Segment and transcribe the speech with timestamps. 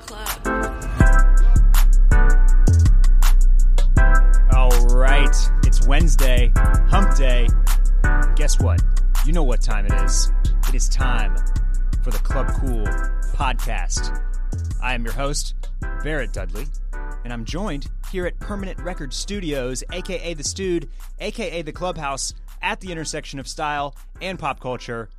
[0.00, 0.28] club.
[4.52, 7.46] All right, it's Wednesday, hump day.
[8.36, 8.82] Guess what?
[9.26, 10.30] You know what time it is.
[10.68, 11.36] It is time
[12.02, 12.86] for the Club Cool
[13.34, 14.18] podcast.
[14.82, 15.54] I am your host,
[16.02, 16.66] Barrett Dudley,
[17.24, 20.88] and I'm joined here at Permanent Record Studios, aka The Stude,
[21.20, 25.10] aka The Clubhouse, at the intersection of style and pop culture,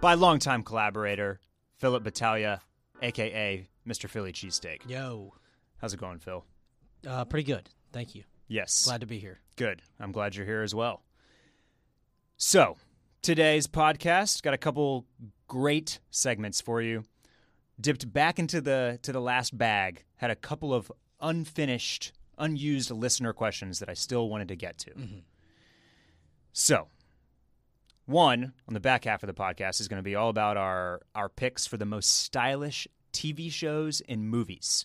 [0.00, 1.40] by longtime collaborator,
[1.78, 2.60] Philip Battaglia,
[3.02, 4.08] aka Mr.
[4.08, 4.88] Philly Cheesesteak.
[4.88, 5.32] Yo,
[5.78, 6.44] How's it going, Phil?
[7.06, 7.68] uh, pretty good.
[7.92, 8.24] Thank you.
[8.48, 8.84] Yes.
[8.86, 9.40] Glad to be here.
[9.56, 9.82] Good.
[10.00, 11.02] I'm glad you're here as well.
[12.36, 12.76] So,
[13.22, 15.06] today's podcast got a couple
[15.48, 17.04] great segments for you.
[17.80, 20.90] Dipped back into the to the last bag, had a couple of
[21.20, 24.92] unfinished, unused listener questions that I still wanted to get to.
[26.52, 26.88] So,
[28.06, 31.02] one on the back half of the podcast is going to be all about our
[31.14, 34.84] our picks for the most stylish TV shows and movies.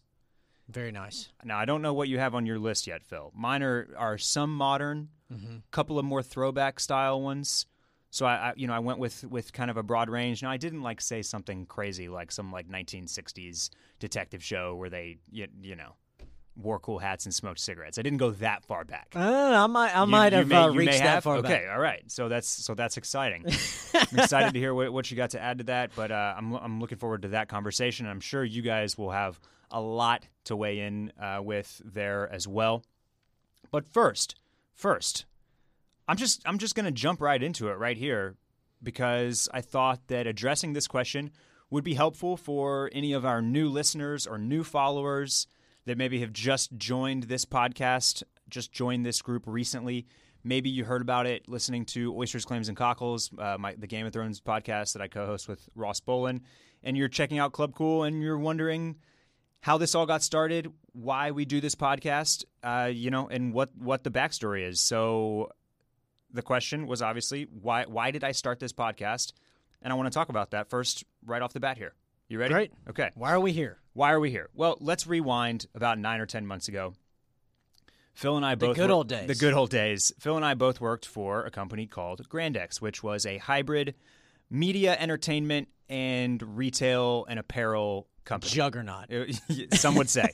[0.70, 1.30] Very nice.
[1.44, 3.32] Now I don't know what you have on your list yet, Phil.
[3.36, 5.58] Mine are, are some modern, mm-hmm.
[5.70, 7.66] couple of more throwback style ones.
[8.10, 10.42] So I, I, you know, I went with with kind of a broad range.
[10.42, 15.18] Now I didn't like say something crazy like some like 1960s detective show where they,
[15.30, 15.96] you, you know,
[16.64, 17.98] wore cool hats and smoked cigarettes.
[17.98, 19.14] I didn't go that far back.
[19.16, 21.24] Uh, I might, I You- might you have may- uh, reached that have?
[21.24, 21.70] far Okay, back.
[21.74, 22.04] all right.
[22.12, 23.46] So that's so that's exciting.
[23.94, 26.54] I'm excited to hear what, what you got to add to that, but uh, I'm
[26.54, 28.06] I'm looking forward to that conversation.
[28.08, 29.40] I'm sure you guys will have
[29.70, 32.84] a lot to weigh in uh, with there as well.
[33.72, 34.36] But first,
[34.74, 35.26] first,
[36.08, 38.36] I'm just I'm just gonna jump right into it right here
[38.84, 41.32] because I thought that addressing this question
[41.70, 45.48] would be helpful for any of our new listeners or new followers
[45.86, 50.08] that maybe have just joined this podcast, just joined this group recently.
[50.44, 54.06] Maybe you heard about it listening to Oysters, Clams, and Cockles, uh, my, the Game
[54.06, 56.42] of Thrones podcast that I co-host with Ross Bolin,
[56.84, 58.98] and you're checking out Club Cool and you're wondering
[59.62, 63.70] how this all got started, why we do this podcast, uh, you know, and what
[63.78, 64.80] what the backstory is.
[64.80, 65.52] So
[66.34, 69.34] the question was obviously why why did I start this podcast?
[69.84, 71.94] And I want to talk about that first right off the bat here.
[72.28, 72.54] You ready?
[72.54, 72.72] Great.
[72.90, 73.10] Okay.
[73.16, 73.81] Why are we here?
[73.94, 74.50] Why are we here?
[74.54, 76.94] Well, let's rewind about 9 or 10 months ago.
[78.14, 79.28] Phil and I The both good wor- old days.
[79.28, 80.12] The good old days.
[80.20, 83.96] Phil and I both worked for a company called Grandex, which was a hybrid
[84.50, 88.52] media entertainment and retail and apparel company.
[88.52, 89.06] Juggernaut.
[89.74, 90.30] Some would say.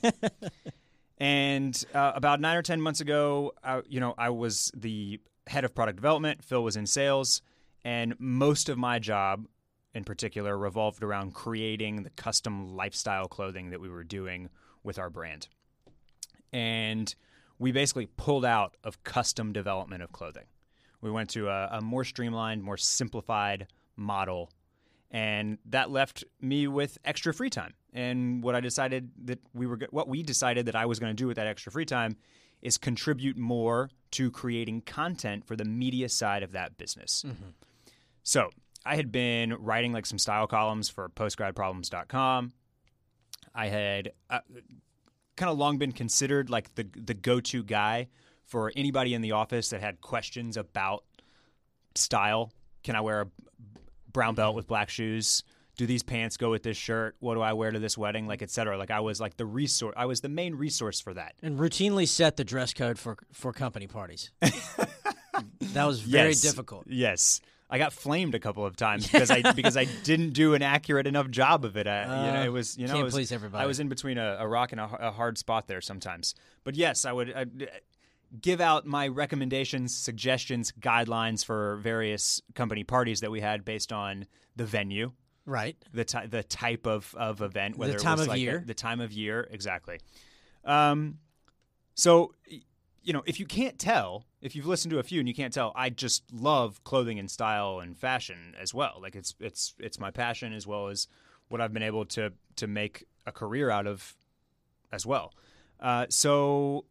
[1.18, 5.64] and uh, about nine or ten months ago, I, you know, I was the head
[5.64, 6.44] of product development.
[6.44, 7.42] Phil was in sales,
[7.84, 9.46] and most of my job,
[9.98, 14.48] in particular, revolved around creating the custom lifestyle clothing that we were doing
[14.82, 15.48] with our brand.
[16.52, 17.14] And
[17.58, 20.46] we basically pulled out of custom development of clothing.
[21.02, 23.66] We went to a, a more streamlined, more simplified
[23.96, 24.50] model
[25.10, 27.74] and that left me with extra free time.
[27.92, 31.20] And what I decided that we were, what we decided that I was going to
[31.20, 32.16] do with that extra free time,
[32.60, 37.24] is contribute more to creating content for the media side of that business.
[37.26, 37.50] Mm-hmm.
[38.22, 38.50] So
[38.88, 42.52] I had been writing like some style columns for postgradproblems.com.
[43.54, 44.40] I had uh,
[45.36, 48.08] kind of long been considered like the the go to guy
[48.46, 51.04] for anybody in the office that had questions about
[51.94, 52.52] style.
[52.82, 53.26] Can I wear a
[54.12, 55.44] brown belt with black shoes?
[55.76, 57.14] Do these pants go with this shirt?
[57.20, 58.26] What do I wear to this wedding?
[58.26, 58.76] Like, et cetera.
[58.76, 59.94] Like, I was like the resource.
[59.96, 61.34] I was the main resource for that.
[61.42, 64.30] And routinely set the dress code for for company parties.
[64.40, 66.40] that was very Yes.
[66.40, 66.84] difficult.
[66.88, 67.40] Yes,
[67.70, 71.06] I got flamed a couple of times because I because I didn't do an accurate
[71.06, 71.86] enough job of it.
[71.86, 73.62] I, you know, Uh, it was you know was- please everybody.
[73.62, 76.34] I was in between a, a rock and a, a hard spot there sometimes.
[76.64, 77.32] But yes, I would.
[77.32, 77.68] I'd,
[78.42, 84.26] give out my recommendations, suggestions, guidelines for various company parties that we had based on
[84.54, 85.12] the venue,
[85.46, 85.76] Right.
[85.94, 88.58] the ty- the type of, of event, whether time it was of like year.
[88.58, 89.98] a- the time of year, exactly.
[90.62, 91.20] Um,
[91.94, 92.34] so
[93.08, 95.54] you know, if you can't tell, if you've listened to a few and you can't
[95.54, 98.98] tell, I just love clothing and style and fashion as well.
[99.00, 101.08] Like it's it's it's my passion as well as
[101.48, 104.14] what I've been able to to make a career out of
[104.92, 105.32] as well.
[105.80, 106.84] Uh, so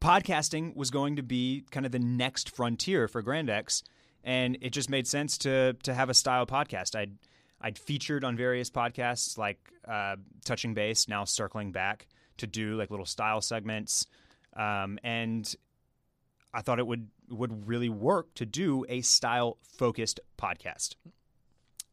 [0.00, 3.82] podcasting was going to be kind of the next frontier for Grandex,
[4.22, 6.94] and it just made sense to to have a style podcast.
[6.94, 7.18] I'd
[7.60, 12.06] I'd featured on various podcasts like uh, Touching Base, now circling back
[12.36, 14.06] to do like little style segments,
[14.56, 15.54] um, and
[16.52, 20.94] I thought it would would really work to do a style focused podcast,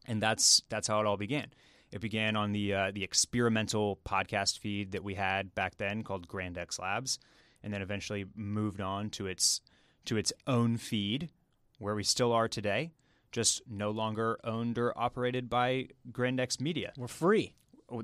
[0.06, 1.48] and that's that's how it all began.
[1.90, 6.28] It began on the uh, the experimental podcast feed that we had back then called
[6.28, 7.18] Grandex Labs,
[7.62, 9.60] and then eventually moved on to its
[10.04, 11.30] to its own feed,
[11.78, 12.92] where we still are today,
[13.30, 16.92] just no longer owned or operated by Grandex Media.
[16.96, 17.54] We're free.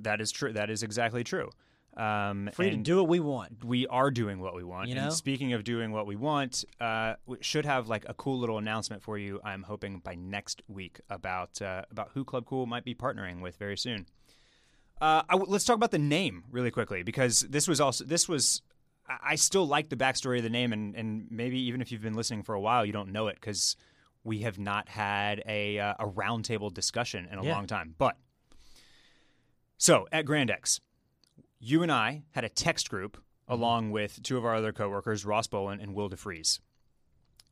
[0.01, 0.53] that is true.
[0.53, 1.51] That is exactly true.
[1.99, 3.65] Um, Free to do what we want.
[3.65, 4.89] we are doing what we want.
[4.89, 5.11] You And know?
[5.11, 9.03] speaking of doing what we want, uh, we should have like a cool little announcement
[9.03, 9.41] for you.
[9.43, 13.57] I'm hoping by next week about uh, about who Club Cool might be partnering with
[13.57, 14.07] very soon.
[15.01, 18.29] Uh, I w- let's talk about the name really quickly because this was also this
[18.29, 18.63] was
[19.09, 22.03] I I still like the backstory of the name and and maybe even if you've
[22.03, 23.77] been listening for a while you don't know it because
[24.23, 27.55] we have not had a uh, a roundtable discussion in a Yeah.
[27.55, 27.95] long time.
[27.99, 28.17] But
[29.79, 30.81] so at Grandex,
[31.61, 33.17] you and I had a text group
[33.49, 36.61] along with two of our other coworkers, Ross Bolin and Will DeFries.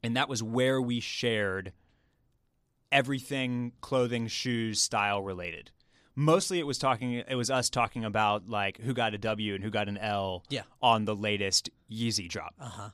[0.03, 1.73] And that was where we shared
[2.93, 5.71] everything clothing, shoes, style related.
[6.15, 9.63] Mostly it was talking it was us talking about like who got a W and
[9.63, 10.63] who got an L Yeah.
[10.81, 12.55] on the latest Yeezy drop.
[12.59, 12.91] Uh huh.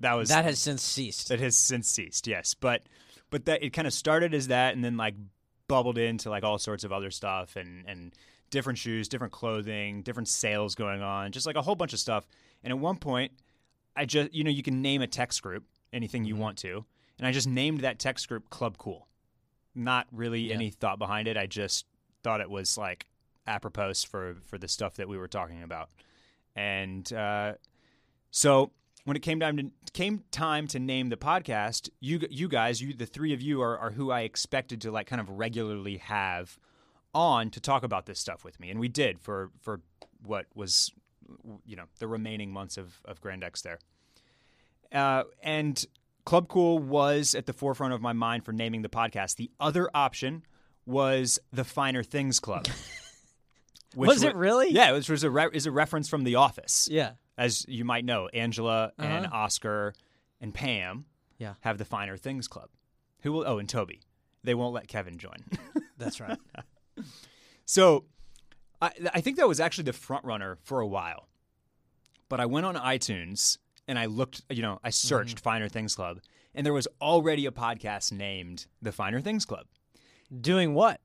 [0.00, 1.28] That was That has since ceased.
[1.28, 2.54] that has since ceased, yes.
[2.54, 2.82] But
[3.30, 5.14] but that it kind of started as that and then like
[5.66, 8.12] bubbled into like all sorts of other stuff and and
[8.54, 12.24] different shoes, different clothing, different sales going on, just like a whole bunch of stuff.
[12.62, 13.32] And at one point,
[13.96, 16.84] I just you know, you can name a text group anything you want to,
[17.18, 19.06] and I just named that text group Club Cool.
[19.74, 20.54] Not really Yeah.
[20.54, 21.36] any thought behind it.
[21.36, 21.84] I just
[22.22, 23.06] thought it was like
[23.46, 25.90] apropos for for the stuff that we were talking about.
[26.56, 27.54] And uh
[28.30, 28.70] so
[29.04, 32.94] when it came time to came time to name the podcast, you you guys, you
[32.94, 36.56] the three of you are, are who I expected to like kind of regularly have
[37.14, 39.80] on to talk about this stuff with me, and we did for for
[40.22, 40.90] what was
[41.64, 43.78] you know the remaining months of of Grandex there.
[44.92, 45.84] Uh, and
[46.24, 49.36] Club Cool was at the forefront of my mind for naming the podcast.
[49.36, 50.44] The other option
[50.86, 52.66] was the Finer Things Club.
[53.96, 54.70] Was it really?
[54.72, 57.12] Yeah, which was a re- is a reference from The Office Yeah.
[57.38, 59.36] as you might know, Angela and Uh-huh.
[59.36, 59.94] Oscar
[60.40, 61.04] and Pam
[61.38, 61.54] Yeah.
[61.60, 62.70] have the Finer Things Club.
[63.20, 63.44] Who will?
[63.46, 64.00] Oh, and Toby.
[64.42, 65.44] They won't let Kevin join.
[65.96, 66.38] That's right.
[67.64, 68.04] so,
[68.80, 71.28] I, I think that was actually the front runner for a while.
[72.28, 74.42] But I went on iTunes and I looked.
[74.50, 74.92] You know, I mm-hmm.
[74.92, 76.20] searched Finer Things Club,
[76.54, 79.66] and there was already a podcast named the Finer Things Club.
[80.40, 81.00] Doing what?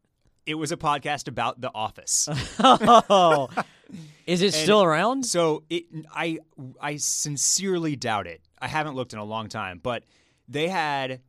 [0.45, 2.27] It was a podcast about The Office.
[2.61, 3.49] Oh,
[4.25, 5.25] is it still around?
[5.25, 6.39] So it, I,
[6.79, 8.41] I sincerely doubt it.
[8.61, 10.03] I haven't looked in a long time, but
[10.47, 11.21] they had,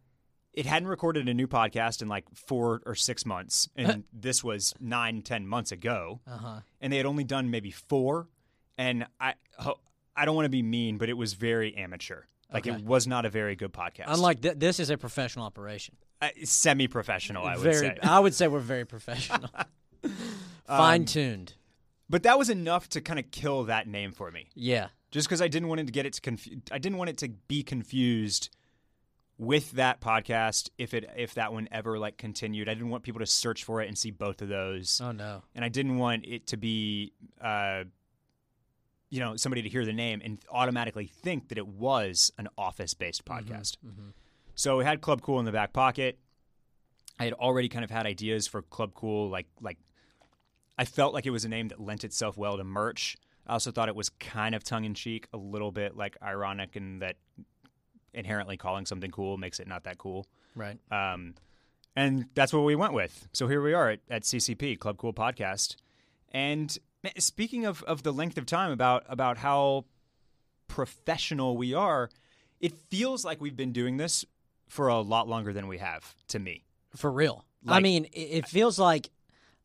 [0.53, 4.75] it hadn't recorded a new podcast in like four or six months, and this was
[4.81, 6.61] nine, ten months ago, Uh huh.
[6.81, 8.29] and they had only done maybe four,
[8.79, 9.35] and I,
[10.17, 12.23] I don't want to be mean, but it was very amateur.
[12.53, 12.77] Like Okay.
[12.77, 14.05] it was not a very good podcast.
[14.09, 15.95] Unlike th- this is a professional operation.
[16.21, 17.99] uh, semi-professional, I would very, say.
[18.03, 19.49] I would say we're very professional.
[20.67, 21.55] Fine tuned.
[22.09, 24.49] but that was enough to kind of kill that name for me.
[24.55, 24.89] yeah.
[25.11, 27.19] just because I didn't want it to get it to confu- I didn't want it
[27.19, 28.51] to be confused
[29.41, 32.69] with that podcast if it if that one ever like continued.
[32.69, 35.43] I didn't want people to search for it and see both of those, Oh no.
[35.55, 37.85] and I didn't want it to be, uh,
[39.09, 42.93] you know, somebody to hear the name and automatically think that it was an office
[42.93, 43.79] based podcast.
[43.85, 44.11] Mm-hmm.
[44.57, 46.19] So we had Club Cool in the back pocket.
[47.19, 49.79] I had already kind of had ideas for Club Cool, like like
[50.77, 53.17] I felt like it was a name that lent itself well to merch.
[53.47, 56.77] I also thought it was kind of tongue in cheek, a little bit like ironic,
[56.77, 57.17] and that
[58.15, 60.27] inherently calling something cool makes it not that cool.
[60.55, 60.79] Right.
[60.91, 61.35] Um,
[61.97, 63.29] and that's what we went with.
[63.33, 65.77] So here we are at, at CCP Club Cool Podcast.
[66.33, 66.77] And
[67.19, 69.85] speaking of, of the length of time about about how
[70.69, 72.11] professional we are,
[72.61, 74.25] it feels like we've been doing this
[74.69, 76.15] for a lot longer than we have.
[76.29, 76.65] To me,
[76.95, 77.45] For real.
[77.67, 79.11] I mean, it, it feels like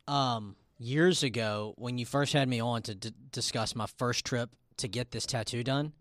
[0.08, 4.50] um, years ago when you first had me on to d- discuss my first trip
[4.78, 5.94] to get this tattoo done,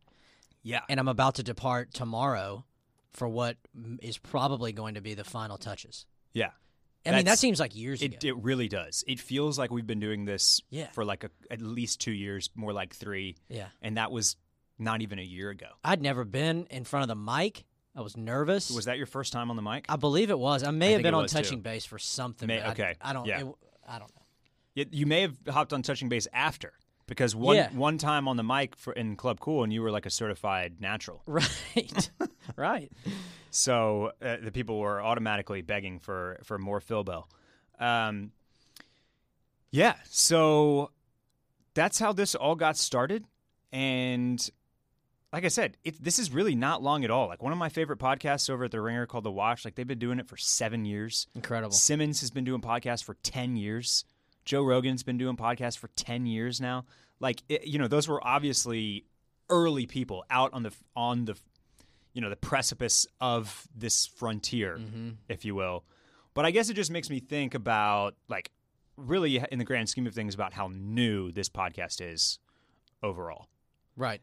[0.65, 2.65] yeah, and I'm about to depart tomorrow
[3.13, 3.57] for what
[4.03, 6.05] is probably going to be the final touches.
[6.33, 6.51] yeah.
[7.07, 8.29] I mean, that seems like years It, ago.
[8.29, 9.05] it really does.
[9.07, 10.87] It feels like we've been doing this Yeah.
[10.93, 13.67] for like a, at least two years, more like three, yeah.
[13.83, 14.37] and that was
[14.79, 15.67] not even a year ago.
[15.85, 17.67] I'd never been in front of the mic.
[17.95, 18.71] I was nervous.
[18.71, 19.85] Was that your first time on the mic?
[19.91, 20.63] I believe it was.
[20.65, 21.39] I may I have been on was, too.
[21.41, 22.47] touching base for something.
[22.49, 22.95] May- but I- okay.
[23.03, 23.27] I, don't.
[23.27, 23.41] Yeah.
[23.41, 23.55] it-
[23.87, 24.85] I don't know.
[24.91, 26.73] You may have hopped on touching base after
[27.07, 27.71] because one Yeah.
[27.71, 30.81] one time on the mic for in Club Cool and you were like a certified
[30.81, 31.23] natural.
[31.27, 32.11] Right.
[32.57, 32.93] right.
[33.51, 37.29] So uh, the people were automatically begging for for more Phil Bell.
[37.79, 38.33] Um,
[39.71, 40.91] yeah, so
[41.75, 43.25] that's how this all got started,
[43.73, 44.49] and
[45.33, 47.27] like I said, it, this is really not long at all.
[47.27, 49.65] Like one of my favorite podcasts over at the Ringer called The Watch.
[49.65, 51.27] Like they've been doing it for seven years.
[51.35, 51.73] Incredible.
[51.73, 54.05] Simmons has been doing podcasts for 10 years.
[54.45, 56.85] Joe Rogan's been doing podcasts for 10 years now.
[57.21, 59.05] Like it, you know, those were obviously
[59.51, 61.37] early people out on the on the
[62.13, 65.11] you know, the precipice of this frontier, Mm-hmm.
[65.29, 65.85] if you will.
[66.33, 68.51] But I guess it just makes me think about like
[68.97, 72.39] really, in the grand scheme of things, about how new this podcast is
[73.03, 73.49] overall.
[73.97, 74.21] Right.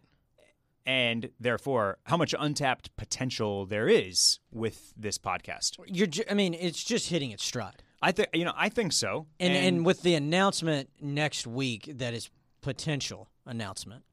[0.86, 5.78] And therefore, how much untapped potential there is with this podcast.
[5.86, 6.08] You're.
[6.08, 7.84] Ju- I mean, it's just hitting its stride.
[8.01, 8.53] I think you know.
[8.55, 9.27] I think so.
[9.39, 12.29] And, and with the announcement next week, that is
[12.62, 14.03] potential announcement.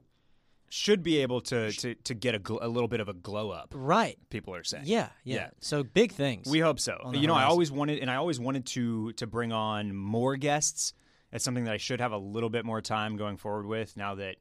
[0.71, 3.51] should be able to to, to get a, gl- a little bit of a glow
[3.51, 3.73] up.
[3.75, 4.19] Right.
[4.31, 4.85] People are saying.
[4.87, 5.37] Yeah, yeah.
[5.37, 5.51] Yeah.
[5.61, 6.47] So big things.
[6.51, 7.13] We hope so.
[7.15, 10.93] You know, I always wanted, and I always wanted to to bring on more guests.
[11.33, 13.97] It's something that I should have a little bit more time going forward with.
[13.97, 14.37] Now that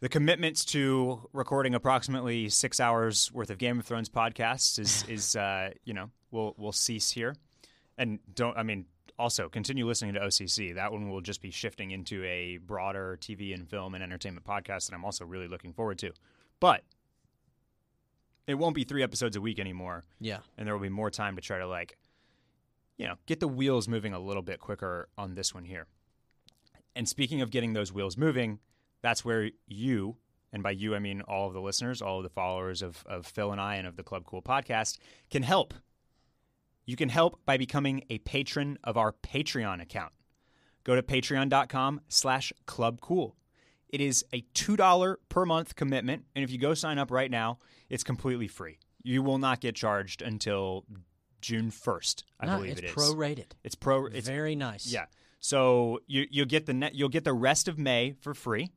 [0.00, 5.36] the commitments to recording approximately six hours worth of Game of Thrones podcasts is is
[5.36, 7.36] uh, you know will will cease here,
[8.02, 8.86] and don't I mean
[9.18, 10.74] also continue listening to OCC.
[10.74, 14.88] That one will just be shifting into a broader TV and film and entertainment podcast
[14.88, 16.12] that I'm also really looking forward to,
[16.60, 16.82] but.
[18.44, 20.38] It won't be three episodes a week anymore yeah.
[20.58, 21.96] and there will be more time to try to like
[22.96, 25.86] you know get the wheels moving a little bit quicker on this one here
[26.96, 28.58] and speaking of getting those wheels moving
[29.00, 30.16] that's where you
[30.52, 33.26] and by you i mean all of the listeners all of the followers of, of
[33.26, 34.98] phil and i and of the club cool podcast
[35.30, 35.72] can help
[36.86, 40.12] you can help by becoming a patron of our patreon account
[40.84, 43.32] go to patreon.com slash clubcool.
[43.88, 47.58] it is a $2 per month commitment and if you go sign up right now
[47.88, 50.84] it's completely free you will not get charged until
[51.40, 53.52] june 1st i No, believe it's it is prorated.
[53.64, 54.86] it's pro it's Very nice.
[54.86, 55.06] yeah.
[55.40, 58.70] So you you'll get the net, you'll get the rest of May for free,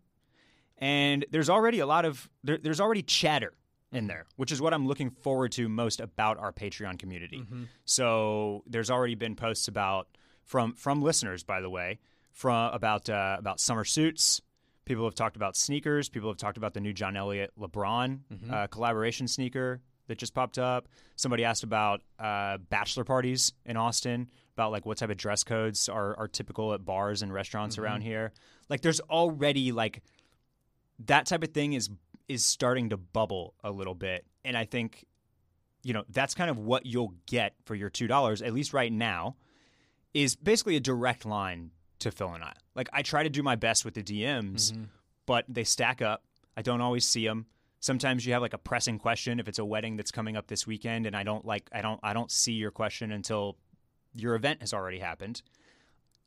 [0.79, 3.53] and there's already a lot of there, there's already chatter
[3.91, 7.43] in there, which is what I'm looking forward to most about our Patreon community.
[7.85, 10.07] So there's already been posts about
[10.43, 11.99] from from listeners, by the way,
[12.31, 14.41] from about uh, about summer suits.
[14.85, 16.09] People have talked about sneakers.
[16.09, 18.19] People have talked about the new John Elliott LeBron
[18.53, 20.87] uh, collaboration sneaker that just popped up.
[21.15, 25.89] Somebody asked about uh, bachelor parties in Austin, about like what type of dress codes
[25.89, 28.31] are, are typical at bars and restaurants around here.
[28.69, 30.03] Like there's already like
[31.07, 31.89] that type of thing is
[32.27, 35.05] is starting to bubble a little bit, and I think
[35.83, 38.91] you know that's kind of what you'll get for your two dollars at least right
[38.91, 39.35] now
[40.13, 42.53] is basically a direct line to Phil and I.
[42.73, 44.83] Like I try to do my best with the DMs, mm-hmm.
[45.25, 46.23] but they stack up.
[46.57, 47.47] I don't always see them.
[47.81, 50.65] Sometimes you have like a pressing question if it's a wedding that's coming up this
[50.65, 53.57] weekend and I don't like I don't I don't see your question until
[54.15, 55.41] your event has already happened.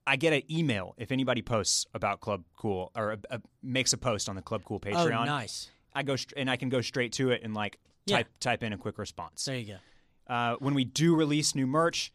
[0.06, 3.98] I get an email if anybody posts about Club Cool or a, a, makes a
[3.98, 5.26] post on the Club Cool Oh, Patreon.
[5.26, 5.70] nice.
[5.98, 8.18] I go str- and I can go straight to it and like Yeah.
[8.18, 9.44] type type in a quick response.
[9.44, 9.66] There you
[10.28, 10.32] go.
[10.32, 12.12] Uh, when we do release new merch,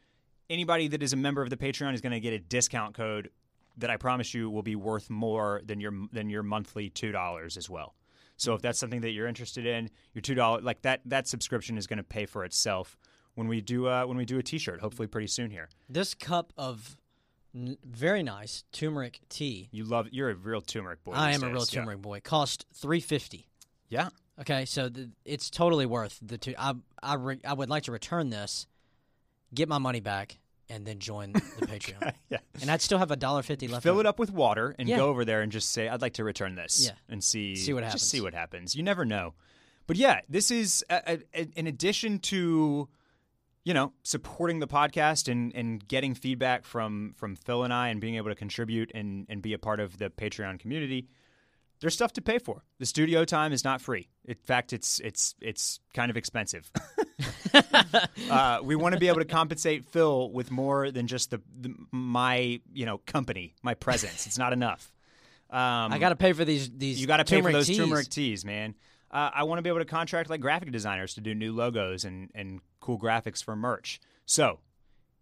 [0.49, 3.29] anybody that is a member of the Patreon is going to get a discount code
[3.77, 7.57] that I promise you will be worth more than your than your monthly two dollars
[7.57, 7.95] as well.
[8.37, 11.77] So if that's something that you're interested in, your two dollar like that that subscription
[11.77, 12.97] is going to pay for itself
[13.35, 14.79] when we do uh, when we do a T-shirt.
[14.79, 15.69] Hopefully, pretty soon here.
[15.89, 16.97] This cup of
[17.55, 19.69] n- very nice turmeric tea.
[19.71, 21.13] You love you're a real turmeric boy.
[21.13, 21.73] I am a real days.
[21.73, 21.81] Yeah.
[21.81, 22.19] turmeric boy.
[22.21, 23.47] Cost three fifty.
[23.93, 24.09] Yeah.
[24.41, 26.55] Okay, so th- it's totally worth the two.
[26.57, 28.65] I I, re- I would like to return this,
[29.53, 32.13] get my money back, and then join the Patreon.
[32.29, 32.39] yeah.
[32.61, 33.83] And I'd still have a dollar fifty left.
[33.83, 34.01] Fill over.
[34.01, 34.97] it up with water and Yeah.
[34.97, 36.93] go over there and just say, "I'd like to return this." Yeah.
[37.09, 38.23] and see See what Just see happens.
[38.23, 38.75] what happens.
[38.75, 39.35] You never know.
[39.85, 42.89] But yeah, this is a, a, in addition to
[43.65, 48.01] you know supporting the podcast and and getting feedback from from Phil and I and
[48.01, 51.07] being able to contribute and and be a part of the Patreon community.
[51.83, 52.63] There's stuff to pay for.
[52.79, 54.07] The studio time is not free.
[54.23, 56.71] In fact, it's it's it's kind of expensive.
[58.31, 61.75] uh, we want to be able to compensate Phil with more than just the, the
[61.91, 64.25] my you know company, my presence.
[64.25, 64.93] It's not enough.
[65.49, 67.01] Um, I got to pay for these these.
[67.01, 67.77] you got to pay for those teas.
[67.77, 68.75] turmeric teas, man.
[69.11, 72.05] Uh, I want to be able to contract like graphic designers to do new logos
[72.05, 73.99] and and cool graphics for merch.
[74.25, 74.61] So,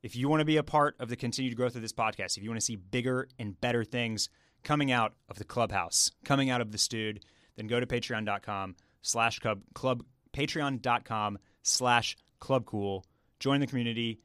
[0.03, 2.44] if you want to be a part of the continued growth of this podcast, if
[2.44, 4.30] you want to see bigger and better things
[4.63, 7.24] coming out of the clubhouse, coming out of the Stude,
[7.56, 10.03] then go to patreon.com slash club club
[10.34, 13.06] patreon.com slash club cool.
[13.39, 14.20] Join the community,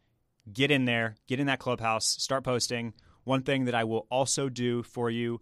[0.52, 2.94] get in there, get in that clubhouse, start posting.
[3.24, 5.40] One thing that I will also do for you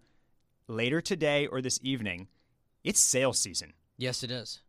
[0.68, 2.28] later today or this evening,
[2.82, 3.74] it's sale season.
[3.96, 4.60] Yes, it is.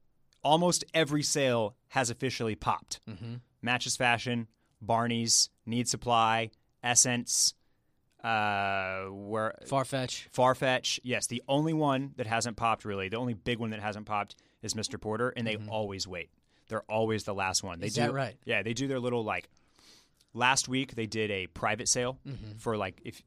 [0.44, 3.00] Almost every sale has officially popped.
[3.10, 3.36] Mm-hmm.
[3.62, 4.48] Matches Fashion,
[4.82, 6.52] Barney's, Need Supply,
[6.84, 7.54] SSENSE,
[8.26, 10.28] uh, where Farfetch.
[10.36, 11.00] Farfetch.
[11.04, 14.36] Yes, the only one that hasn't popped really, the only big one that hasn't popped
[14.64, 15.00] is Mr.
[15.00, 15.70] Porter, and they mm-hmm.
[15.70, 16.32] always wait.
[16.68, 17.80] They're always the last one.
[17.80, 18.36] They Is do, that right?
[18.44, 19.48] Yeah, they do their little like.
[20.34, 22.58] Last week they did a private sale mm-hmm.
[22.58, 23.22] for like if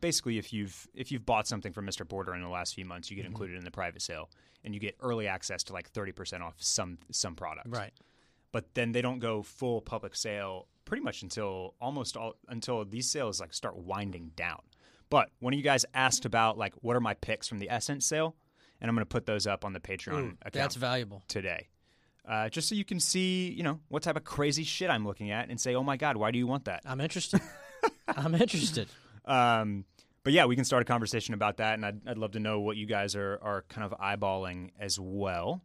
[0.00, 2.08] basically if you've if you've bought something from Mr.
[2.08, 3.32] Porter in the last few months, you get mm-hmm.
[3.32, 4.30] included in the private sale,
[4.64, 7.92] and you get early access to like thirty percent off some some products Right.
[8.52, 13.10] but then they don't go full public sale pretty much until almost all until these
[13.10, 14.60] sales like start winding down.
[15.10, 18.02] But one of you guys asked about like what are my picks from the SSENSE
[18.02, 18.34] sale,
[18.80, 21.22] and I'm going to put those up on the Patreon Ooh, account that's valuable.
[21.28, 21.68] today.
[22.26, 25.30] Uh, just so you can see, you know, what type of crazy shit I'm looking
[25.30, 26.82] at and say, oh my God, why do you want that?
[26.84, 27.40] I'm interested.
[28.08, 28.88] I'm interested.
[29.24, 29.84] Um,
[30.24, 32.60] but yeah, we can start a conversation about that, and I'd, I'd love to know
[32.60, 35.62] what you guys are, are kind of eyeballing as well.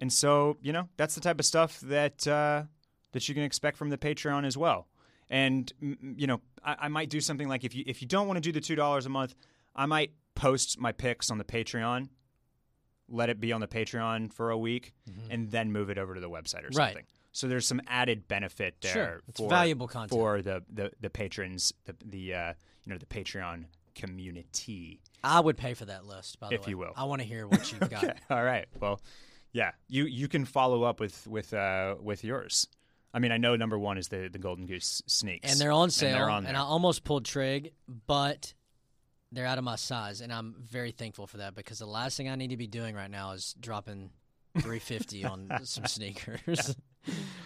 [0.00, 2.64] And so, you know, that's the type of stuff that uh,
[3.14, 4.86] that you can expect from the Patreon as well.
[5.30, 8.36] And you know, I, I might do something like if you if you don't want
[8.36, 9.34] to do the two dollars a month,
[9.74, 12.10] I might post my picks on the Patreon,
[13.08, 14.92] let it be on the Patreon for a week,
[15.30, 16.88] and then move it over to the website or Right.
[16.88, 17.06] something.
[17.32, 19.20] So there's some added benefit there Sure.
[19.28, 20.10] It's for valuable content.
[20.10, 22.52] for the the, the patrons, the the uh,
[22.84, 25.00] you know the Patreon community.
[25.22, 26.70] I would pay for that list, by the If way.
[26.70, 26.92] you will.
[26.96, 28.16] I want to hear what you've got.
[28.30, 28.66] All right.
[28.78, 29.00] Well,
[29.52, 32.68] yeah, you you can follow up with with uh, with yours.
[33.14, 35.90] I mean, I know number one is the the Golden Goose sneaks, And they're on
[35.90, 36.08] sale.
[36.08, 36.56] And they're on and.
[36.56, 37.72] I almost pulled trig,
[38.06, 38.52] but
[39.32, 42.28] they're out of my size, and I'm very thankful for that because the last thing
[42.28, 44.10] I need to be doing right now is dropping
[44.60, 46.76] 350 on some sneakers.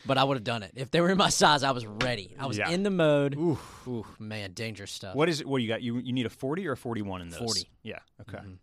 [0.07, 1.63] but I would have done it if they were in my size.
[1.63, 2.35] I was ready.
[2.39, 2.71] I was Yeah.
[2.71, 3.37] in the mode.
[3.37, 3.89] Oof.
[3.89, 5.15] Ooh, man, dangerous stuff.
[5.15, 5.47] What is it?
[5.47, 5.83] What do you got?
[5.83, 7.41] You you need a forty or a forty one in those?
[7.41, 7.69] 40.
[7.83, 7.99] Yeah.
[8.21, 8.39] Okay.
[8.39, 8.59] Mhm.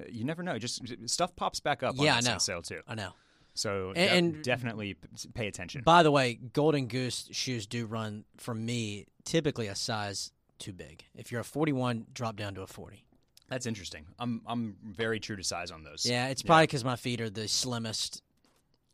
[0.00, 0.58] Uh, You never know.
[0.58, 1.94] Just stuff pops back up.
[1.98, 2.38] Yeah, I know.
[2.38, 2.80] sale too.
[2.88, 3.12] I know.
[3.54, 4.96] So And- and- definitely
[5.34, 5.82] pay attention.
[5.82, 11.04] By the way, Golden Goose shoes do run for me typically a size too big.
[11.14, 13.04] If you're a 41, drop down to a 40.
[13.48, 14.06] That's interesting.
[14.18, 16.06] I'm I'm very true to size on those.
[16.06, 18.22] Yeah, it's probably because my feet are the slimmest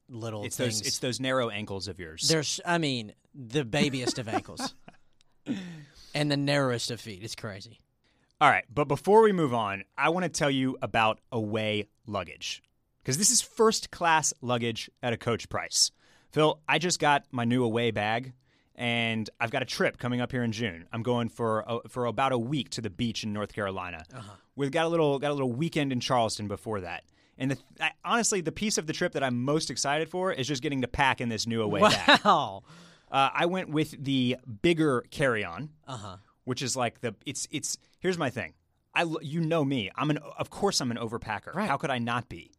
[0.09, 0.81] little It's things.
[0.81, 2.27] those it's those narrow ankles of yours.
[2.29, 4.75] There's, I mean, the babiest of ankles
[6.15, 7.23] and the narrowest of feet.
[7.23, 7.79] It's crazy.
[8.41, 12.63] All right, but before we move on, I want to tell you about away luggage
[13.09, 15.91] because this is first class luggage at a coach price.
[16.31, 18.35] Phil, I just got my new away bag,
[18.75, 20.87] and I've got a trip coming up here in June.
[20.93, 24.05] I'm going for a, for about a week to the beach in North Carolina.
[24.57, 27.03] We've got a little got a little weekend in Charleston before that.
[27.39, 30.47] And the, I, honestly, the piece of the trip that I'm most excited for is
[30.47, 32.21] just getting to pack in this new away bag.
[32.27, 32.63] Wow.
[33.11, 36.17] Uh, I went with the bigger carry-on Uh huh.
[36.45, 38.53] which is like the it's it's here's my thing.
[38.95, 39.91] I you know me.
[39.97, 41.55] I'm an of course I'm an overpacker.
[41.55, 41.71] Right.
[41.71, 42.53] How could I not be?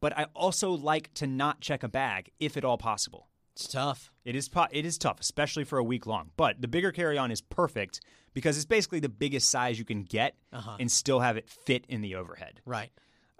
[0.00, 3.28] But I also like to not check a bag if at all possible.
[3.54, 4.12] It's tough.
[4.24, 6.30] It is po- it is tough, especially for a week long.
[6.36, 8.00] But the bigger carry-on is perfect
[8.32, 10.76] because it's basically the biggest size you can get Uh-huh.
[10.78, 12.60] and still have it fit in the overhead.
[12.64, 12.90] Right.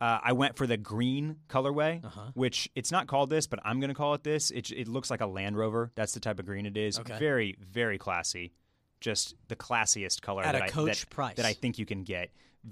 [0.00, 2.30] Uh, I went for the green colorway, Uh-huh.
[2.34, 4.50] which it's not called this, but I'm going to call it this.
[4.50, 5.92] It, it looks like a Land Rover.
[5.94, 6.98] That's the type of green it is.
[6.98, 7.18] Okay.
[7.18, 8.52] Very, very classy.
[9.00, 11.36] Just the classiest color At that a I- Coach that- price.
[11.36, 12.30] that I think you can get.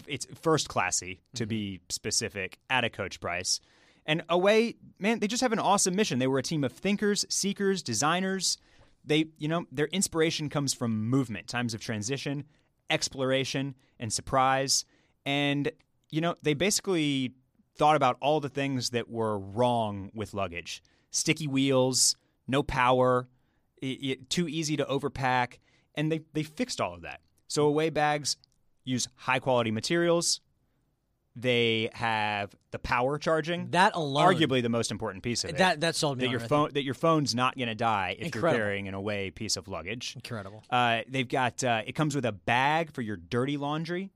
[0.08, 1.48] It's first classy, to Mm-hmm.
[1.48, 3.60] be specific, at a Coach price.
[4.06, 6.18] And away, man, they just have an awesome mission.
[6.18, 8.56] They were a team of thinkers, seekers, designers.
[9.04, 12.44] They, you know, their inspiration comes from movement, times of transition,
[12.88, 14.84] exploration, and surprise.
[15.24, 15.70] And,
[16.10, 17.34] you know, they basically
[17.76, 22.14] thought about all the things that were wrong with luggage sticky wheels,
[22.46, 23.26] no power,
[23.82, 25.58] i i too easy to overpack.
[25.94, 27.20] And they, they fixed all of that.
[27.48, 28.36] So, away bags
[28.84, 30.40] use high quality materials.
[31.38, 34.34] They have the power charging, That alone.
[34.34, 35.58] arguably the most important piece of it.
[35.58, 37.74] That that sold me that on your I phone that your phone's not going to
[37.74, 38.56] die if Incredible.
[38.56, 40.14] you're carrying an away piece of luggage.
[40.16, 40.64] Incredible.
[40.70, 44.12] Uh, they've got uh, it comes with a bag for your dirty laundry.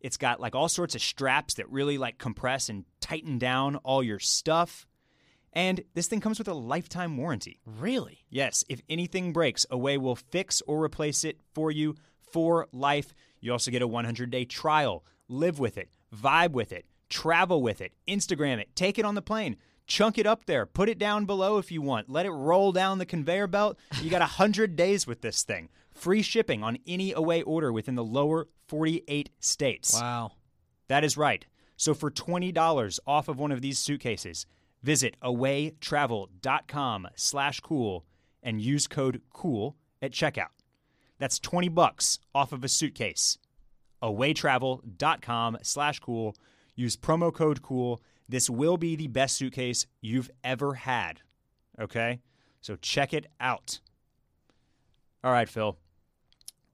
[0.00, 4.02] It's got like all sorts of straps that really like compress and tighten down all
[4.02, 4.86] your stuff.
[5.52, 7.60] And this thing comes with a lifetime warranty.
[7.66, 8.20] Really?
[8.30, 11.96] Yes, if anything breaks, Away will fix or replace it for you
[12.30, 13.12] for life.
[13.40, 15.04] You also get a 100 day trial.
[15.28, 19.22] Live with it, vibe with it, travel with it, Instagram it, take it on the
[19.22, 22.72] plane, chunk it up there, put it down below if you want, let it roll
[22.72, 23.78] down the conveyor belt.
[24.00, 25.68] You got 100 days with this thing.
[25.90, 29.94] Free shipping on any Away order within the lower 48 states.
[29.94, 30.32] Wow.
[30.88, 31.44] That is right.
[31.76, 34.46] So for $20 off of one of these suitcases,
[34.82, 38.04] visit awaytravel.com slash cool
[38.42, 40.48] and use code COOL at checkout.
[41.18, 43.38] That's 20 bucks off of a suitcase.
[44.02, 46.34] awaytravel.com slash cool.
[46.74, 48.00] Use promo code COOL.
[48.28, 51.20] This will be the best suitcase you've ever had.
[51.80, 52.20] Okay?
[52.60, 53.80] So check it out.
[55.22, 55.76] All right, Phil.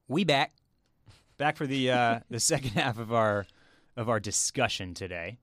[0.08, 0.54] We back.
[1.38, 3.46] Back for the uh, the second half of our
[3.96, 5.38] of our discussion today.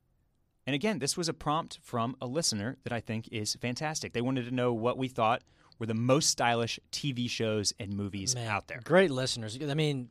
[0.65, 4.13] And again, this was a prompt from a listener that I think is fantastic.
[4.13, 5.41] They wanted to know what we thought
[5.78, 8.80] were the most stylish TV shows and movies Man, out there.
[8.84, 9.58] Great listeners.
[9.62, 10.10] I mean,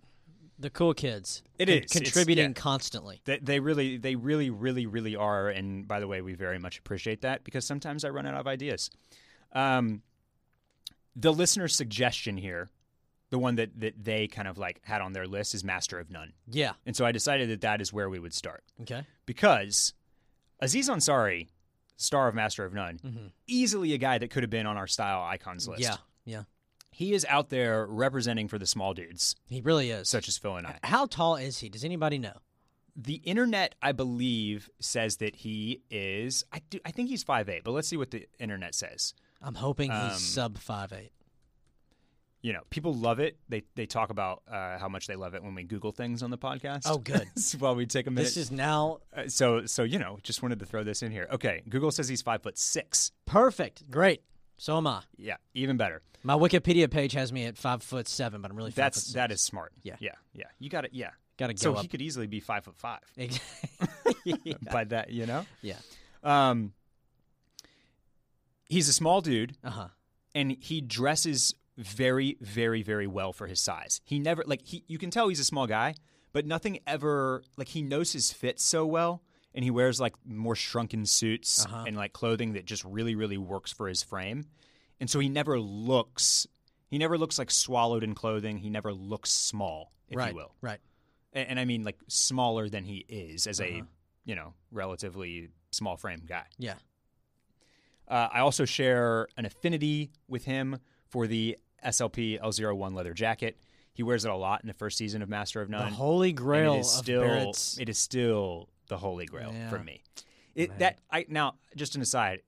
[0.62, 1.42] the cool kids.
[1.59, 1.90] It con- is.
[1.92, 2.53] Contributing yeah.
[2.55, 3.20] constantly.
[3.25, 5.48] They, they really, they really, really, really are.
[5.48, 8.46] And by the way, we very much appreciate that because sometimes I run out of
[8.46, 8.90] ideas.
[9.53, 10.03] Um,
[11.14, 12.70] the listener's suggestion here,
[13.31, 16.11] the one that that they kind of like had on their list, is Master of
[16.11, 16.72] None, Yeah.
[16.87, 19.05] and so I decided that that is where we would start Okay.
[19.27, 19.92] because
[20.61, 21.48] Aziz Ansari,
[21.96, 23.27] star of Master of None, Mm-hmm.
[23.46, 25.83] easily a guy that could have been on our style icons list.
[25.83, 25.96] Yeah.
[26.25, 26.42] Yeah.
[26.92, 30.09] He is out there representing for the small dudes, He really is.
[30.09, 30.78] such as Phil and I.
[30.85, 31.68] How tall is he?
[31.68, 32.37] Does anybody know?
[32.94, 36.44] The internet, I believe, says that he is.
[36.52, 36.78] I do.
[36.85, 39.14] I think he's five eight, but let's see what the internet says.
[39.40, 41.12] I'm hoping Um, he's sub five eight.
[42.42, 43.38] You know, people love it.
[43.48, 46.31] They they talk about uh, how much they love it when we Google things on
[46.31, 46.83] the podcast.
[46.87, 47.28] Oh, good.
[47.61, 48.24] While we take a minute.
[48.24, 51.28] This is now Uh, so so you know, just wanted to throw this in here.
[51.33, 53.12] Okay, Google says he's five foot six.
[53.26, 53.88] perfect.
[53.90, 54.22] Great.
[54.62, 55.03] So am I.
[55.16, 56.03] Yeah, even better.
[56.22, 59.33] My Wikipedia page has me at five foot seven, but I'm really five That's that
[59.33, 59.72] is smart.
[59.83, 59.96] Yeah.
[59.98, 60.44] yeah, yeah.
[60.61, 60.92] You got it.
[60.94, 61.11] Yeah.
[61.37, 61.83] Got to go So up.
[61.83, 63.01] he could easily be five foot five.
[64.25, 64.55] yeah.
[64.70, 65.44] By that, you know.
[65.62, 65.79] yeah.
[66.22, 66.75] Um,
[68.68, 69.88] he's a small dude, Uh huh.
[70.33, 74.01] and he dresses very, very, very well for his size.
[74.05, 74.85] He never like he.
[74.87, 75.96] You can tell he's a small guy,
[76.33, 79.22] but nothing ever like he knows his fit so well,
[79.54, 81.84] and he wears like more shrunken suits Uh-huh.
[81.86, 84.46] and like clothing that just really, really works for his frame,
[85.00, 86.46] and so he never looks.
[86.88, 88.58] He never looks like swallowed in clothing.
[88.58, 90.30] He never looks small, if right.
[90.30, 90.54] you will.
[90.60, 90.80] Right.
[91.32, 93.86] and, and I mean like smaller than he is as a Uh-huh.
[94.24, 96.44] you know relatively small frame guy.
[96.58, 96.74] Yeah.
[98.08, 103.56] Uh, I also share an affinity with him for the SLP L01 leather jacket.
[103.94, 105.90] He wears it a lot in the first season of Master of None.
[105.90, 107.78] the holy grail it is of still Barrett's.
[107.78, 110.02] it is still the holy grail for me.
[110.55, 110.78] It Man.
[110.78, 112.42] that I now just an aside.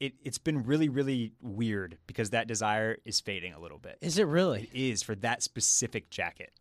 [0.00, 3.98] It it's been really really weird because that desire is fading a little bit.
[4.00, 4.70] Is it really?
[4.72, 6.52] It is for that specific jacket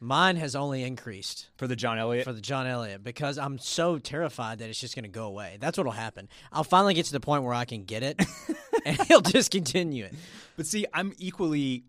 [0.00, 2.24] Mine has only increased for the John Elliott.
[2.24, 5.56] for the John Elliott because I'm so terrified that it's just going to go away.
[5.60, 6.28] That's what'll happen.
[6.52, 8.22] I'll finally get to the point where I can get it,
[8.84, 10.14] and he'll discontinue it.
[10.56, 11.84] But see, I'm equally,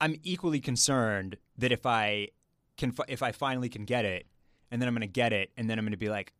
[0.00, 2.28] I'm equally concerned that if I
[2.76, 4.26] can, if I finally can get it,
[4.70, 6.32] and then I'm going to get it, and then I'm going to be like,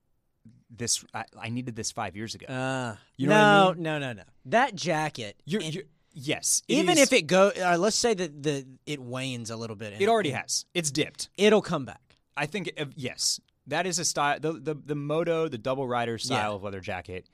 [0.70, 2.46] this, I, I needed this five years ago.
[2.46, 3.82] Uh, You know no, what I mean?
[3.84, 4.22] no, no, no.
[4.46, 8.42] That jacket, you're, and you're, yes, even is- if it go, uh, let's say that
[8.42, 10.00] the it wanes a little bit.
[10.00, 11.30] it already has, it's dipped.
[11.38, 12.16] It'll come back.
[12.36, 14.38] I think, uh, yes, that is a style.
[14.40, 16.56] The the the moto, the double rider style Yeah.
[16.56, 17.28] of leather jacket,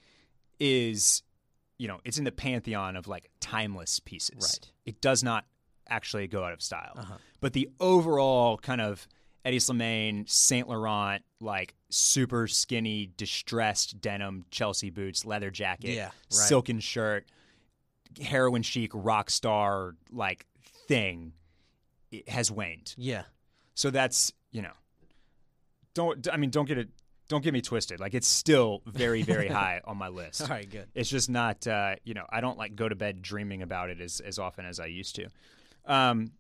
[0.59, 1.23] is,
[1.79, 4.37] you know, it's in the pantheon of like timeless pieces.
[4.41, 4.73] Right.
[4.87, 5.45] It does not
[5.89, 6.95] actually go out of style.
[6.97, 7.15] Uh-huh.
[7.41, 9.07] But the overall kind of
[9.45, 16.13] Hedi Slimane, Saint Laurent, like super skinny, distressed denim Chelsea boots, leather jacket, Yeah, right.
[16.31, 17.27] silken shirt,
[18.23, 20.47] heroin chic rock star like
[20.89, 21.33] thing
[22.11, 22.95] it has waned.
[22.97, 23.25] Yeah,
[23.75, 24.73] So that's you know,
[25.95, 26.89] don't I mean don't get it
[27.29, 28.01] don't get me twisted.
[28.01, 30.43] Like it's still very very high on my list.
[30.43, 30.89] all right, good.
[30.95, 34.01] It's just not uh, you know I don't like go to bed dreaming about it
[34.01, 35.29] as as often as I used to.
[35.87, 36.33] Um,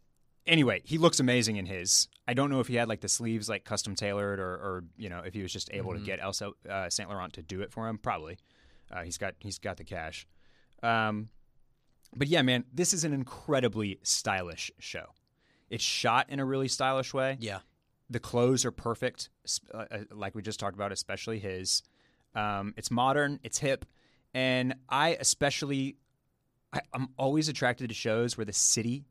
[0.46, 2.08] anyway, he looks amazing in his.
[2.26, 5.08] I don't know if he had like the sleeves like custom tailored or or you
[5.08, 5.98] know if he was just able Mhm.
[5.98, 7.98] to get Elsa uh, Saint Laurent to do it for him.
[7.98, 8.38] Probably,
[8.90, 10.26] uh, he's got he's got the cash.
[10.82, 11.28] Um,
[12.16, 15.06] but yeah, man, this is an incredibly stylish show.
[15.70, 17.60] It's shot in a really stylish way Yeah,
[18.10, 19.30] the clothes are perfect,
[19.72, 21.82] uh, uh, like we just talked about, especially his.
[22.34, 23.84] Um, it's modern, it's hip,
[24.34, 25.96] and I especially,
[26.72, 29.04] I, I'm always attracted to shows where the city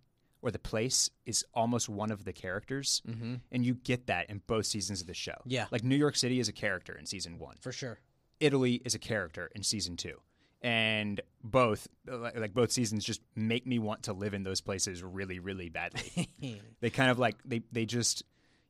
[0.43, 3.36] or the place is almost one of the characters, mm-hmm.
[3.51, 5.38] and you get that in both seasons of the show.
[5.45, 5.65] Yeah.
[5.71, 7.56] like New York City is a character in season one.
[7.62, 7.97] for sure.
[8.39, 10.19] Italy is a character in season two.
[10.62, 15.01] And both, like like both seasons, just make me want to live in those places
[15.03, 16.29] really, really badly
[16.82, 18.23] they kind of like they they just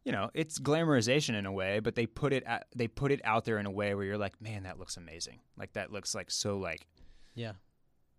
[0.04, 3.22] you know it's glamorization in a way but they put it at, they put it
[3.24, 6.16] out there in a way where you're like man that looks amazing like that looks
[6.16, 6.88] like so like
[7.36, 7.54] yeah.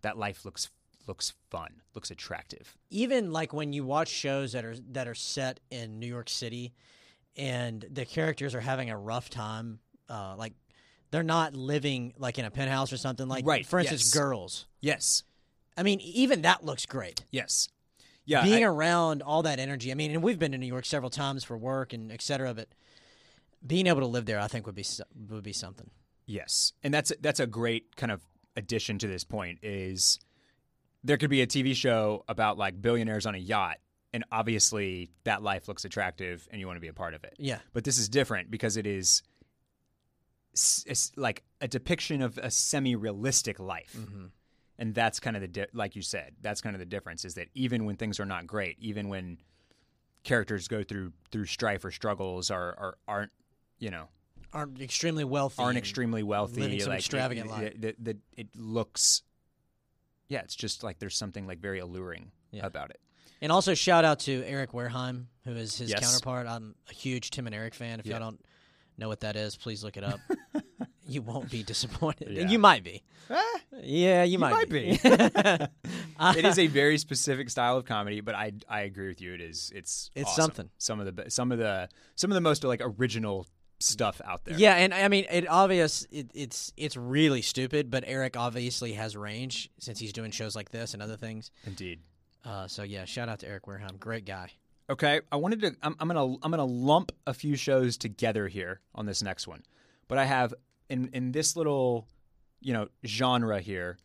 [0.02, 0.70] that life looks
[1.06, 2.76] looks fun looks attractive.
[2.90, 6.72] Even like when you watch shows that are that are set in New York City
[7.36, 10.52] and the characters are having a rough time uh, like
[11.10, 13.28] they're not living like in a penthouse or something.
[13.28, 14.14] Like Right, for instance yes.
[14.14, 14.66] girls.
[14.80, 15.22] Yes.
[15.76, 17.24] I mean even that looks great.
[17.30, 17.68] Yes.
[18.24, 20.84] Yeah being I- around all that energy I mean and we've been to New York
[20.86, 22.68] several times for work and et cetera but
[23.66, 24.84] being able to live there I think would be
[25.30, 25.90] would be something.
[26.26, 28.22] Yes, and that's that's a great kind of
[28.56, 29.58] addition to this point.
[29.62, 30.18] Is
[31.04, 33.76] there could be a TV show about like billionaires on a yacht,
[34.12, 37.34] and obviously that life looks attractive, and you want to be a part of it.
[37.38, 39.22] yeah But this is different because it is
[40.54, 44.26] it's like a depiction of a semi-realistic life, mm-hmm.
[44.78, 46.34] and that's kind of the di- like you said.
[46.40, 47.24] That's kind of the difference.
[47.24, 49.38] Is that even when things are not great, even when
[50.22, 53.32] characters go through through strife or struggles, or, or aren't
[53.78, 54.08] you know
[54.52, 57.62] aren't extremely wealthy aren't extremely wealthy, living some like extravagant it, life.
[57.82, 59.22] it, it, it looks,
[60.34, 62.66] yeah, it's just like there's something like very alluring Yeah.
[62.66, 63.00] about it.
[63.40, 66.00] And also shout out to Eric Wareheim, who is his Yes.
[66.00, 66.46] counterpart.
[66.46, 68.00] I'm a huge Tim and Eric fan.
[68.00, 68.12] If Yeah.
[68.18, 68.44] y'all don't
[68.98, 70.18] know what that is, please look it up.
[71.06, 72.28] you won't be disappointed.
[72.36, 72.48] Yeah.
[72.48, 73.02] You might be.
[73.30, 73.42] Ah,
[73.82, 74.98] Yeah, you, might, might be.
[75.04, 79.34] it is a very specific style of comedy, but I I agree with you.
[79.34, 80.42] It is it's It's awesome.
[80.42, 80.70] something.
[80.78, 83.46] Some of the some of the some of the most like original
[83.80, 84.56] stuff out there.
[84.56, 86.06] Yeah, and I mean, it obvious.
[86.10, 90.70] It, it's it's really stupid, but Eric obviously has range since he's doing shows like
[90.70, 91.50] this and other things.
[91.66, 92.00] indeed.
[92.44, 94.50] Uh, so yeah, shout out to Eric Wareheim, great guy.
[94.90, 95.76] Okay, I wanted to.
[95.82, 99.62] I'm, I'm gonna I'm gonna lump a few shows together here on this next one,
[100.08, 100.52] but I have
[100.90, 102.06] in in this little,
[102.60, 103.96] you know, genre here,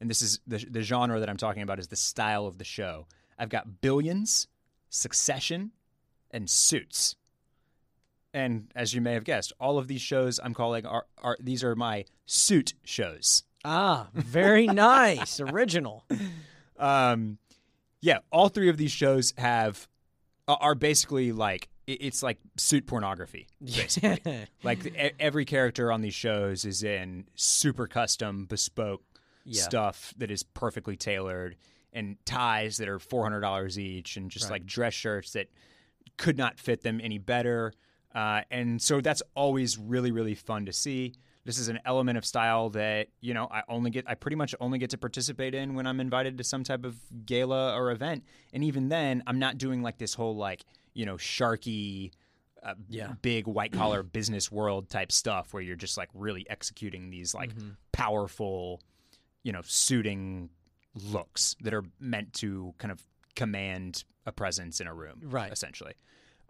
[0.00, 2.64] and this is the the genre that I'm talking about is the style of the
[2.64, 3.06] show.
[3.36, 4.46] I've got Billions,
[4.90, 5.72] Succession,
[6.30, 7.16] and Suits.
[8.34, 11.64] And as you may have guessed, all of these shows I'm calling are, are these
[11.64, 13.42] are my suit shows.
[13.64, 16.04] Ah, very nice, original.
[16.78, 17.38] Um,
[18.00, 19.88] yeah, all three of these shows have
[20.46, 23.46] are basically like it's like suit pornography.
[23.60, 29.02] Basically, like every character on these shows is in super custom, bespoke
[29.44, 29.62] Yeah.
[29.62, 31.56] stuff that is perfectly tailored,
[31.94, 34.52] and ties that are four hundred dollars each, and just Right.
[34.60, 35.48] like dress shirts that
[36.18, 37.72] could not fit them any better.
[38.14, 41.14] Uh, and so that's always really, really fun to see.
[41.44, 44.54] This is an element of style that you know I only get, I pretty much
[44.60, 48.24] only get to participate in when I'm invited to some type of gala or event,
[48.52, 50.62] and even then, I'm not doing like this whole like
[50.94, 52.10] you know sharky,
[52.62, 53.12] uh, Yeah.
[53.22, 57.54] big white collar business world type stuff where you're just like really executing these like
[57.54, 57.70] Mm-hmm.
[57.92, 58.80] powerful,
[59.42, 60.50] you know, suiting
[60.94, 63.00] looks that are meant to kind of
[63.36, 65.50] command a presence in a room, Right.
[65.52, 65.94] Essentially.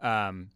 [0.00, 0.50] Um,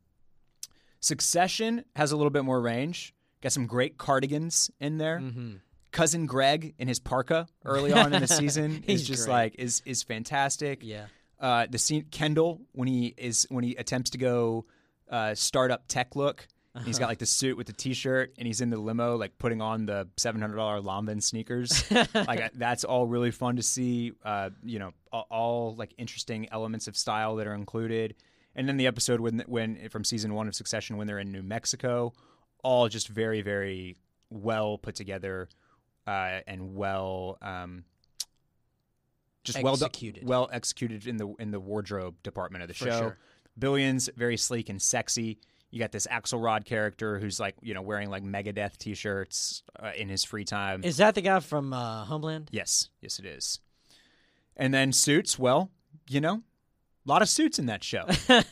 [1.02, 3.12] Succession has a little bit more range.
[3.42, 5.18] Got some great cardigans in there.
[5.18, 5.54] hmm
[5.90, 9.32] Cousin Greg in his parka early on in the season is just great.
[9.34, 10.78] like is is fantastic.
[10.82, 11.04] Yeah.
[11.38, 14.64] Uh, the scene Kendall when he is when he attempts to go
[15.10, 16.46] uh, startup tech look.
[16.74, 19.36] and He's got like the suit with the t-shirt, and he's in the limo, like
[19.36, 21.84] putting on the seven hundred dollar Lanvin sneakers.
[22.14, 24.12] like that's all really fun to see.
[24.24, 28.14] Uh, you know, all, all like interesting elements of style that are included.
[28.54, 31.42] And then the episode when when from season one of Succession when they're in New
[31.42, 32.12] Mexico,
[32.62, 33.96] all just very very
[34.30, 35.48] well put together
[36.06, 37.84] uh, and well um,
[39.44, 40.26] just well do- Executed.
[40.26, 42.98] well executed in the in the wardrobe department of the For show.
[42.98, 43.18] sure.
[43.58, 45.38] Billions very sleek and sexy.
[45.70, 50.08] You got this Axelrod character who's like you know wearing like Megadeth t-shirts uh, in
[50.08, 50.84] his free time.
[50.84, 52.48] Is that the guy from uh, Homeland?
[52.52, 53.58] Yes, yes, it is.
[54.56, 55.38] And then suits.
[55.38, 55.70] Well,
[56.08, 56.42] you know,
[57.04, 58.44] a lot of suits in that show, and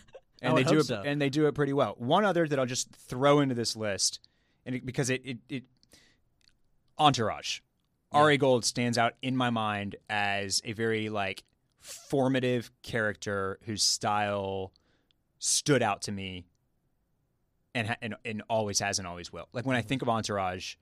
[0.42, 0.84] I they do it.
[0.84, 1.02] so.
[1.04, 1.94] And they do it pretty well.
[1.98, 4.20] One other that I'll just throw into this list,
[4.66, 5.64] and it, because it, it, it
[6.98, 7.60] Entourage,
[8.12, 11.44] Ari Gold stands out in my mind as a very like
[11.80, 14.72] formative character whose style
[15.38, 16.44] stood out to me,
[17.74, 19.48] and ha- and, and always has and always will.
[19.52, 20.74] Like when I think of Entourage,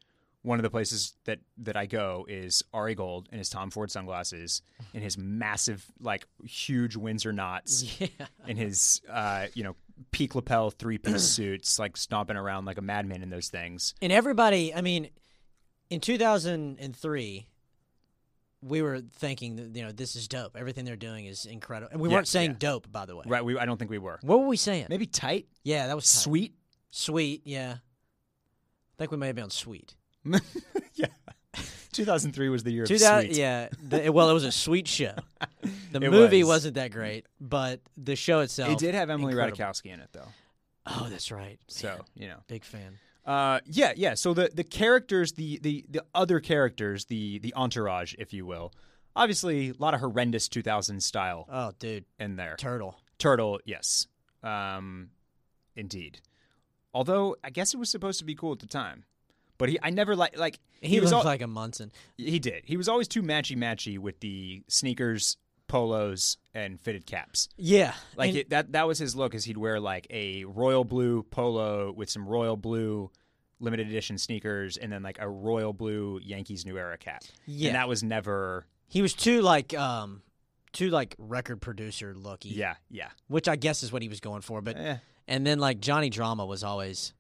[0.49, 3.91] one of the places that that I go is Ari Gold in his Tom Ford
[3.91, 4.63] sunglasses
[4.95, 8.09] and his massive like huge Windsor knots Yeah.
[8.47, 9.77] and his uh, you know
[10.11, 13.95] peak lapel three piece suits like stomping around like a madman in those things.
[14.01, 15.11] And everybody, I mean,
[15.91, 17.47] in 2003,
[18.61, 20.57] we were thinking that you know this is dope.
[20.57, 22.57] Everything they're doing is incredible, and we Yeah, weren't saying yeah.
[22.59, 23.25] dope, by the way.
[23.27, 23.45] Right?
[23.45, 24.19] We I don't think we were.
[24.23, 24.87] What were we saying?
[24.89, 26.21] Maybe tight, Yeah, that was tight.
[26.21, 26.55] sweet.
[26.91, 27.75] Sweet, yeah.
[27.77, 29.95] I think we may have been on sweet.
[30.95, 31.07] yeah.
[31.93, 33.31] 2003 was the year of sweet.
[33.37, 33.69] yeah.
[33.83, 35.15] The, well, it was a sweet show.
[35.91, 36.65] The It movie was.
[36.67, 38.71] not that great, but the show itself.
[38.73, 39.57] It did have Emily incredible.
[39.57, 40.29] Ratajkowski in it though.
[40.87, 41.59] Oh, that's right.
[41.67, 42.37] So, Man, you know.
[42.47, 42.99] big fan.
[43.25, 44.13] Uh, yeah, yeah.
[44.15, 48.73] So the the characters, the the the other characters, the the entourage, if you will,
[49.17, 52.57] obviously a lot of horrendous 2000 style Oh, dude, in there.
[52.59, 52.97] turtle.
[53.19, 54.07] Turtle, yes,
[54.43, 55.09] um,
[55.75, 56.21] indeed.
[56.93, 59.05] Although I guess it was supposed to be cool at the time,
[59.59, 61.93] but he I never like like He, was looked al- like a Munson.
[62.17, 62.63] he did.
[62.65, 67.49] He was always too matchy matchy with the sneakers, polos, and fitted caps.
[67.57, 69.35] Yeah, Like it, that that was his look.
[69.35, 73.11] Is he'd wear like a royal blue polo with some royal blue
[73.61, 77.23] limited edition sneakers, and then like a royal blue Yankees New Era cap.
[77.47, 77.69] Yeah.
[77.69, 78.67] and that was never.
[78.89, 80.23] he was too like um,
[80.73, 82.51] too like record producer looky.
[82.51, 83.09] Yeah, yeah.
[83.27, 84.63] which I guess is what he was going for.
[84.63, 87.13] But Eh, and then like Johnny Drama was always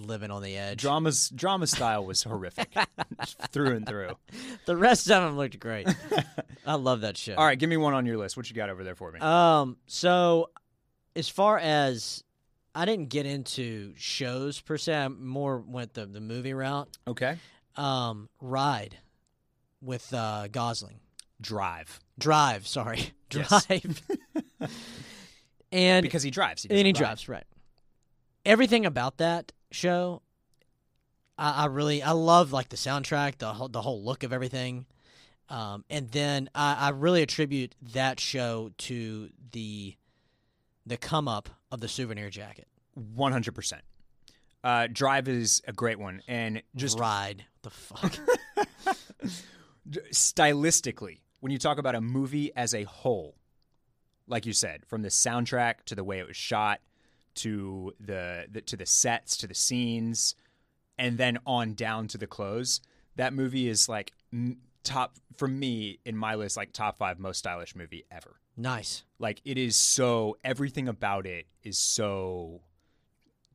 [0.00, 0.80] living on the edge.
[0.80, 2.72] drama's drama style was horrific
[3.50, 4.16] through and through.
[4.66, 5.88] the rest of them looked great.
[6.66, 7.34] I love that show.
[7.34, 8.36] All right, give me one on your list.
[8.36, 9.20] What you got over there for me?
[9.20, 9.76] Um.
[9.86, 10.50] So,
[11.16, 12.22] as far as
[12.74, 16.88] I didn't get into shows per se, I more went the the movie route.
[17.06, 17.36] okay.
[17.76, 18.98] Um, Ride
[19.80, 21.00] with uh, Gosling.
[21.40, 23.66] Drive Drive, sorry, Yes.
[23.66, 24.02] Drive,
[25.72, 26.62] and because he drives.
[26.62, 27.44] He and he doesn't drives right.
[28.44, 30.22] Everything about that show,
[31.38, 34.86] I, I really I love like the soundtrack, the whole, the whole look of everything,
[35.48, 39.96] um, and then I, I really attribute that show to the
[40.86, 42.68] the come up of the souvenir jacket.
[42.94, 43.82] One hundred percent.
[44.64, 48.16] Uh, Drive is a great one, and just ride the fuck.
[50.12, 53.34] stylistically, when you talk about a movie as a whole,
[54.28, 56.80] like you said, from the soundtrack to the way it was shot,
[57.36, 60.34] to the, the to the sets, to the scenes,
[60.98, 62.80] and then on down to the clothes,
[63.16, 64.12] that movie is like
[64.84, 68.36] top for me in my list, like top five most stylish movie ever.
[68.56, 69.04] nice.
[69.18, 72.60] Like it is so everything about it is so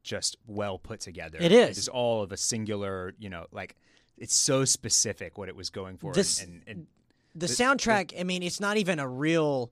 [0.03, 1.37] just well put together.
[1.41, 1.77] It is.
[1.77, 3.75] It is all of a singular, you know, like
[4.17, 6.13] it's so specific what it was going for.
[6.13, 6.87] This- and, and, and
[7.35, 8.19] The The- soundtrack.
[8.19, 9.71] I mean, it's not even a real.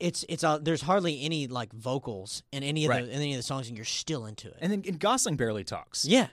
[0.00, 3.04] It's it's a, there's hardly any like vocals in any of Right.
[3.04, 4.56] the in any of the songs, and you're still into it.
[4.60, 6.04] and then and Gosling barely talks.
[6.04, 6.28] yeah,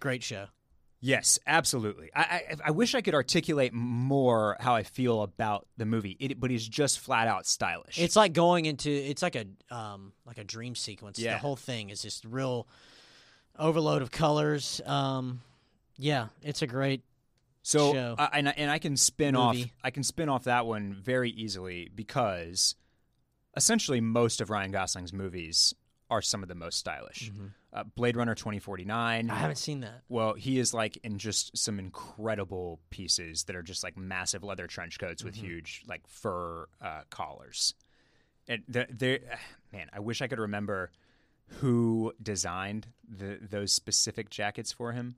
[0.00, 0.46] great show.
[1.00, 2.10] Yes, absolutely.
[2.16, 6.16] I, I I wish I could articulate more how I feel about the movie.
[6.18, 7.98] It, but he's just flat out stylish.
[7.98, 11.18] It's like going into it's like a um like a dream sequence.
[11.18, 11.34] Yeah.
[11.34, 12.66] The whole thing is just real
[13.58, 14.80] overload of colors.
[14.86, 15.42] Um,
[15.98, 17.02] yeah, it's a great.
[17.62, 18.14] So show.
[18.18, 21.30] uh, and I, and I can spin off I can spin off that one very
[21.30, 22.74] easily because
[23.56, 25.74] essentially most of Ryan Gosling's movies
[26.10, 27.32] are some of the most stylish.
[27.72, 29.30] Uh, Blade Runner 2049.
[29.30, 30.02] I haven't seen that.
[30.08, 34.66] Well, he is like in just some incredible pieces that are just like massive leather
[34.66, 37.74] trench coats with huge like fur uh, collars.
[38.46, 39.20] And they
[39.72, 40.92] man, I wish I could remember
[41.60, 45.16] who designed the those specific jackets for him.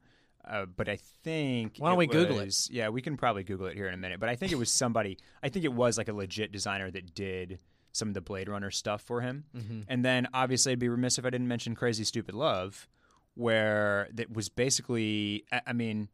[0.49, 2.69] Uh, but I think Why don't we Google it?
[2.71, 4.21] Yeah, we can probably Google it here in a minute.
[4.21, 5.19] But I think it was somebody.
[5.43, 7.59] I think it was like a legit designer that did
[7.97, 9.45] some of the Blade Runner stuff for him.
[9.57, 9.81] Mm-hmm.
[9.89, 12.89] And then obviously I'd be remiss if I didn't mention Crazy Stupid Love,
[13.35, 16.09] where that was basically I mean,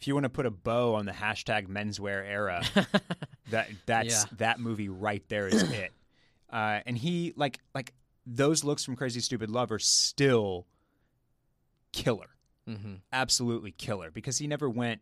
[0.00, 2.62] if you want to put a bow on the hashtag menswear era,
[3.50, 4.30] that that's Yeah.
[4.38, 5.92] that movie right there is it.
[6.48, 7.92] Uh, and he like like
[8.24, 10.64] those looks from Crazy Stupid Love are still
[11.92, 12.28] killer
[12.68, 12.94] Mm-hmm.
[13.12, 15.00] absolutely killer because he never went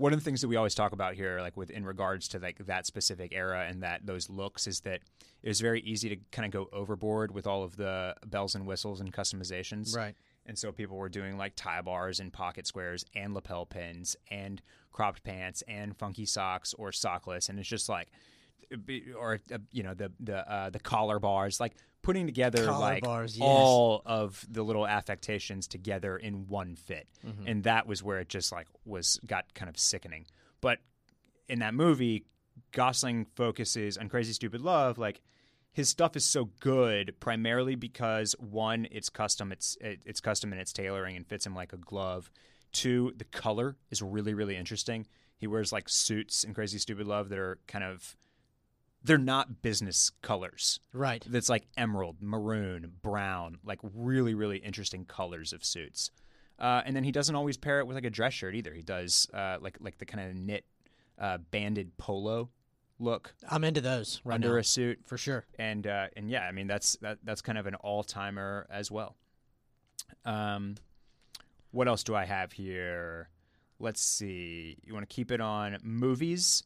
[0.00, 2.38] one of the things that we always talk about here like with in regards to
[2.38, 5.00] like that specific era and that those looks is that
[5.42, 8.66] it was very easy to kind of go overboard with all of the bells and
[8.66, 10.14] whistles and customizations Right.
[10.46, 14.62] and so people were doing like tie bars and pocket squares and lapel pins and
[14.90, 18.08] cropped pants and funky socks or sockless and it's just like
[19.18, 23.02] or uh, you know the the uh, the collar bars like putting together Collar like
[23.04, 23.46] bars, yes.
[23.46, 27.46] all of the little affectations together in one fit Mm-hmm.
[27.46, 30.26] and that was where it just like was got kind of sickening
[30.60, 30.78] but
[31.48, 32.24] in that movie
[32.72, 35.20] gosling focuses on crazy stupid love like
[35.72, 40.58] his stuff is so good primarily because one it's custom it's it, it's custom in
[40.58, 42.30] its tailoring and fits him like a glove
[42.72, 47.28] two the color is really really interesting he wears like suits in crazy stupid love
[47.28, 48.16] that are kind of
[49.02, 51.24] they're not business colors Right.
[51.28, 56.10] that's like emerald, maroon, brown, like really, really interesting colors of suits.
[56.58, 58.74] Uh, and then he doesn't always pair it with like a dress shirt either.
[58.74, 60.64] He does uh, like like the kind of knit
[61.18, 62.50] uh, banded polo
[62.98, 65.46] look I'm into those right under now a suit, for sure.
[65.58, 68.90] and uh, and yeah, I mean that's that, that's kind of an all timer as
[68.90, 69.16] well.
[70.26, 70.74] Um,
[71.70, 73.30] what else do I have here?
[73.78, 74.76] Let's see.
[74.84, 76.62] You want to keep it on movies?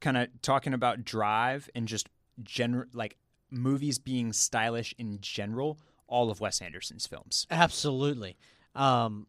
[0.00, 2.08] Kind of talking about Drive and just
[2.42, 3.16] general like
[3.50, 5.78] movies being stylish in general.
[6.06, 7.46] All of Wes Anderson's films.
[7.50, 8.36] Absolutely.
[8.74, 9.26] Um,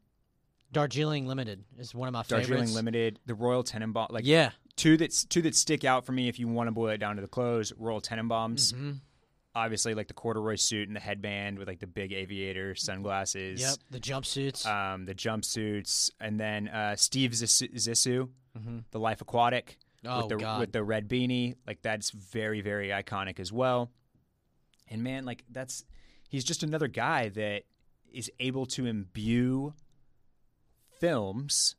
[0.72, 2.48] Darjeeling Limited is one of my favorites.
[2.48, 4.52] Darjeeling Limited, The Royal Tenenbaum, like yeah.
[4.76, 7.16] two that two that stick out for me if you want to boil it down
[7.16, 7.74] to the clothes.
[7.78, 8.92] Royal Tenenbaums, hmm
[9.56, 13.60] obviously like the corduroy suit and the headband with like the big aviator sunglasses.
[13.60, 13.78] Yep.
[13.90, 14.66] The jumpsuits.
[14.66, 18.84] um, the jumpsuits, and then uh, Steve Zissou, Zissou Mhm.
[18.92, 20.60] the Life Aquatic Oh, with the God.
[20.60, 21.56] with the red beanie.
[21.68, 23.92] Like that's very very iconic as well.
[24.88, 25.84] And man, like that's
[26.30, 27.64] he's just another guy that
[28.12, 29.74] is able to imbue
[31.00, 31.76] films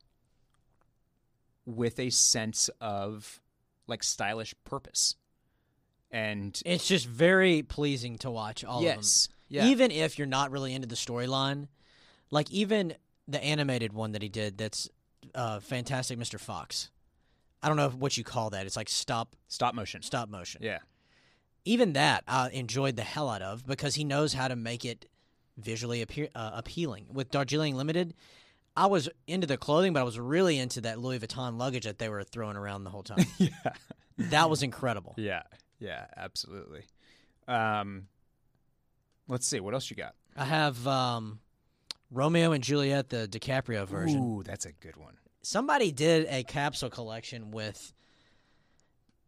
[1.65, 3.41] with a sense of
[3.87, 5.15] like stylish purpose.
[6.11, 8.97] And it's just very pleasing to watch all of them.
[9.47, 11.67] yeah, Even if you're not really into the storyline,
[12.31, 12.95] like even
[13.27, 14.89] the animated one that he did, that's
[15.35, 16.39] uh, Fantastic Mr.
[16.39, 16.89] Fox.
[17.63, 18.65] I don't know what you call that.
[18.65, 20.01] It's like stop stop motion.
[20.01, 20.61] stop motion.
[20.63, 20.79] Yeah,
[21.65, 25.05] Even that I enjoyed the hell out of because he knows how to make it
[25.57, 27.05] visually appear, uh, appealing.
[27.11, 28.13] With Darjeeling Limited,
[28.75, 31.99] I was into the clothing, but I was really into that Louis Vuitton luggage that
[31.99, 33.25] they were throwing around the whole time.
[33.37, 33.49] yeah.
[34.17, 35.13] that was incredible.
[35.17, 35.43] Yeah.
[35.79, 36.05] Yeah.
[36.15, 36.83] Absolutely.
[37.47, 38.07] Um,
[39.27, 39.59] let's see.
[39.59, 40.15] What else you got?
[40.35, 41.39] I have um,
[42.09, 44.21] Romeo and Juliet, the DiCaprio version.
[44.21, 45.15] Ooh, that's a good one.
[45.43, 47.93] Somebody did a capsule collection with,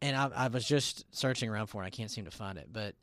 [0.02, 1.86] and I, I was just searching around for it.
[1.88, 2.96] I can't seem to find it, but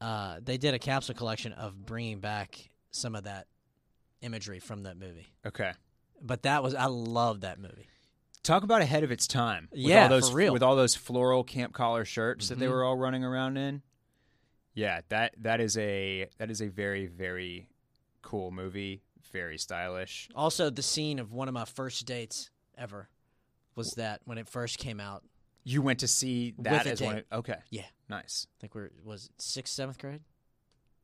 [0.00, 3.46] uh, they did a capsule collection of bringing back some of that
[4.20, 5.26] imagery from that movie.
[5.46, 5.72] Okay.
[6.22, 7.88] But that was I love that movie.
[8.42, 9.68] Talk about ahead of its time.
[9.72, 10.52] With Yeah, all those, for real.
[10.52, 12.70] With all those floral camp collar shirts that they Mhm.
[12.70, 13.82] were all running around in.
[14.74, 17.68] Yeah, that that is a that is a very very
[18.22, 19.02] cool movie.
[19.32, 20.28] Very stylish.
[20.34, 23.08] Also, the scene of one of my first dates ever
[23.74, 25.22] was that when it first came out.
[25.64, 27.16] You went to see that as one.
[27.16, 27.24] date.
[27.30, 27.56] Of, okay.
[27.70, 27.84] Yeah.
[28.08, 28.46] Nice.
[28.50, 30.20] I think we're was it sixth, seventh grade.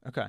[0.07, 0.27] Okay.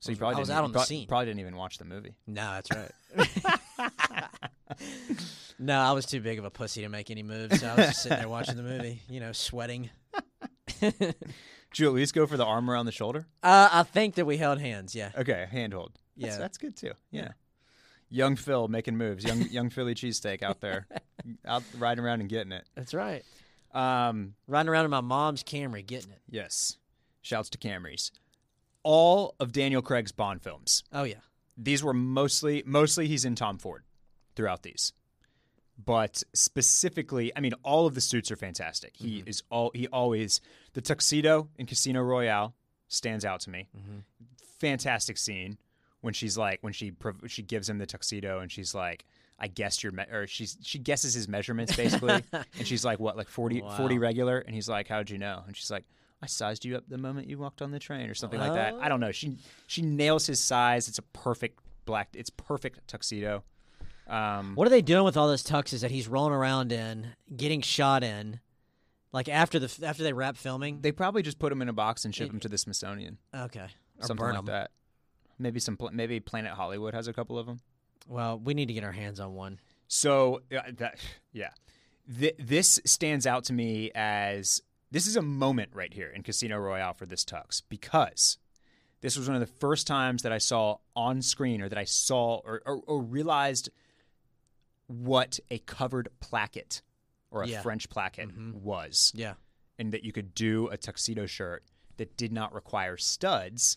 [0.00, 1.06] So you probably I was didn't, out on the prob- scene.
[1.06, 2.14] Probably didn't even watch the movie.
[2.26, 2.90] No, that's right.
[5.60, 7.60] no, I was too big of a pussy to make any moves.
[7.60, 9.90] So I was just sitting there watching the movie, you know, sweating.
[10.12, 10.20] uh,
[10.80, 11.14] Did
[11.78, 13.26] you at least go for the arm around the shoulder?
[13.42, 14.94] I think that we held hands.
[14.94, 15.92] Yeah, Okay, handhold.
[16.16, 16.36] Yeah.
[16.38, 16.92] that's good too.
[17.10, 17.22] Yeah.
[17.22, 17.28] Yeah.
[18.10, 19.24] Young Phil making moves.
[19.24, 20.86] Young young Philly cheesesteak out there,
[21.46, 22.64] out riding around and getting it.
[22.74, 23.24] That's right.
[23.72, 26.20] Um, Riding around in my mom's Camry, getting it.
[26.28, 26.76] yes.
[27.22, 28.10] Shouts to Camrys.
[28.82, 30.82] All of Daniel Craig's Bond films.
[30.92, 31.20] Oh yeah.
[31.56, 33.84] These were mostly mostly he's in Tom Ford
[34.36, 34.92] throughout these.
[35.82, 38.92] But specifically, I mean, all of the suits are fantastic.
[38.96, 40.40] He is all he always
[40.74, 42.54] the tuxedo in Casino Royale
[42.88, 43.68] stands out to me.
[43.74, 43.98] Mm-hmm.
[44.58, 45.56] fantastic scene
[46.02, 46.92] when she's like when she
[47.26, 49.04] she gives him the tuxedo and she's like
[49.38, 53.16] I guess your me-, or she's she guesses his measurements basically and she's like what
[53.16, 53.76] like 40, Wow.
[53.76, 55.84] 40 regular and he's like how'd you know and she's like
[56.22, 58.74] I sized you up the moment you walked on the train or something like that
[58.80, 63.42] I don't know she she nails his size it's a perfect black it's perfect tuxedo
[64.08, 67.60] um What are they doing with all those tuxes that he's rolling around in, getting
[67.60, 68.40] shot in?
[69.12, 70.80] Like after the after they wrap filming.
[70.80, 73.18] they probably just put him in a box and ship It- him to the Smithsonian
[73.34, 73.68] okay.
[74.00, 74.44] Or something burn like 'em.
[74.46, 74.70] that
[75.38, 77.60] maybe some maybe Planet Hollywood has a couple of them
[78.08, 79.60] Well, we need to get our hands on one.
[79.88, 80.98] So uh, that
[81.32, 81.50] yeah,
[82.18, 84.60] Th- this stands out to me as
[84.90, 88.38] this is a moment right here in Casino Royale for this tux because
[89.00, 91.84] this was one of the first times that I saw on screen or that I
[91.84, 93.70] saw or, or, or realized
[94.86, 96.82] what a covered placket
[97.30, 97.62] or a Yeah.
[97.62, 98.54] French placket Mhm.
[98.54, 99.34] was, Yeah.
[99.78, 101.64] and that you could do a tuxedo shirt
[101.96, 103.76] that did not require studs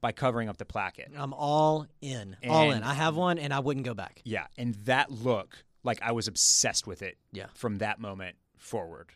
[0.00, 1.10] by covering up the placket.
[1.16, 2.36] I'm all in.
[2.48, 2.82] all in.
[2.82, 4.22] I have one and I wouldn't go back.
[4.24, 7.18] Yeah, and that look, like I was obsessed with it.
[7.32, 7.46] Yeah.
[7.54, 9.12] From that moment forward,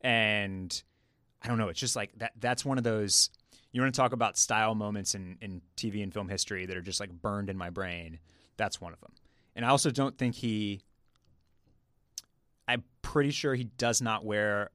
[0.00, 0.82] and
[1.42, 1.68] I don't know.
[1.68, 2.32] It's just like that.
[2.38, 3.30] That's one of those.
[3.72, 6.82] You want to talk about style moments in in TV and film history that are
[6.82, 8.18] just like burned in my brain.
[8.56, 9.12] That's one of them.
[9.56, 10.82] And I also don't think he.
[12.66, 14.70] I'm pretty sure he does not wear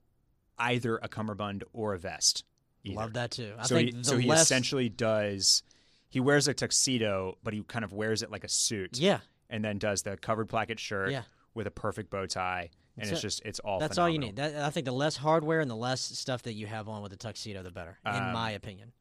[0.57, 2.43] either a cummerbund or a vest.
[2.83, 2.95] Either.
[2.95, 3.53] Love that too.
[3.59, 5.63] I so think he, the so he less, essentially does.
[6.09, 9.19] He wears a tuxedo, but he kind of wears it like a suit Yeah.
[9.49, 11.23] and then does the covered placket shirt Yeah.
[11.53, 13.21] with a perfect bow tie, and That's it's it.
[13.21, 13.79] just it's all.
[13.79, 14.37] That's all you need.
[14.37, 17.13] That, I think the less hardware and the less stuff that you have on with
[17.13, 18.93] a tuxedo, the better, in Um, my opinion.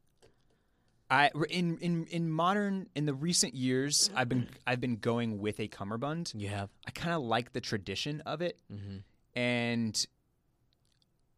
[1.11, 5.59] I in in in modern in the recent years, I've been I've been going with
[5.59, 6.33] a cummerbund.
[6.35, 6.69] You have.
[6.87, 8.97] I kind of like the tradition of it, Mm-hmm.
[9.39, 10.05] and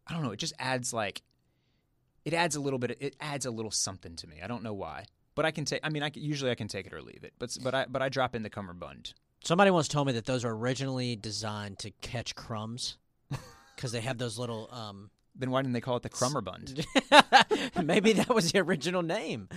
[0.07, 0.31] I don't know.
[0.31, 1.21] It just adds like
[2.25, 2.97] it adds a little bit.
[2.99, 4.37] It adds a little something to me.
[4.43, 5.05] I don't know why,
[5.35, 5.81] but I can take.
[5.83, 7.85] I mean, I can, usually I can take it or leave it, but but I
[7.89, 9.13] but I drop in the cummerbund.
[9.43, 12.97] Somebody once told me that those are originally designed to catch crumbs
[13.75, 14.69] because they have those little.
[14.71, 16.85] Um, Then why didn't they call it the crummerbund?
[17.83, 19.49] maybe that was the original name.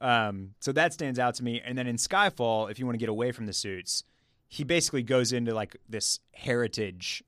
[0.00, 1.62] Um, so that stands out to me.
[1.64, 4.02] And then in Skyfall, if you want to get away from the suits,
[4.48, 7.22] he basically goes into like this heritage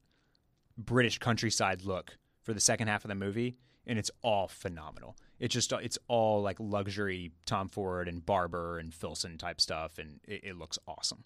[0.77, 5.17] British countryside look for the second half of the movie, and it's all phenomenal.
[5.41, 10.21] It's just it's all like luxury Tom Ford and Barbour and Filson type stuff, and
[10.29, 11.25] it, it looks awesome.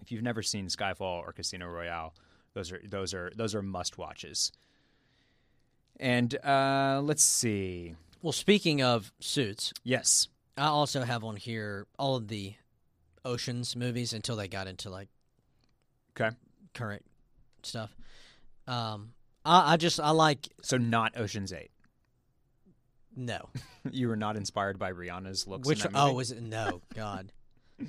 [0.00, 2.14] If you've never seen Skyfall or Casino Royale,
[2.54, 4.52] those are those are those are must watches.
[5.98, 7.94] And uh, let's see.
[8.22, 12.54] Well, speaking of suits, Yes, I also have on here all of the
[13.24, 15.08] Oceans movies until they got into like
[16.18, 16.34] Okay.
[16.74, 17.04] current
[17.62, 17.94] stuff.
[18.66, 19.12] Um,
[19.44, 21.70] I, I just I like So not Ocean's Eight.
[23.16, 23.48] no.
[23.90, 25.66] You were not inspired by Rihanna's looks.
[25.66, 27.32] Which oh was it no God,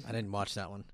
[0.07, 0.85] I didn't watch that one.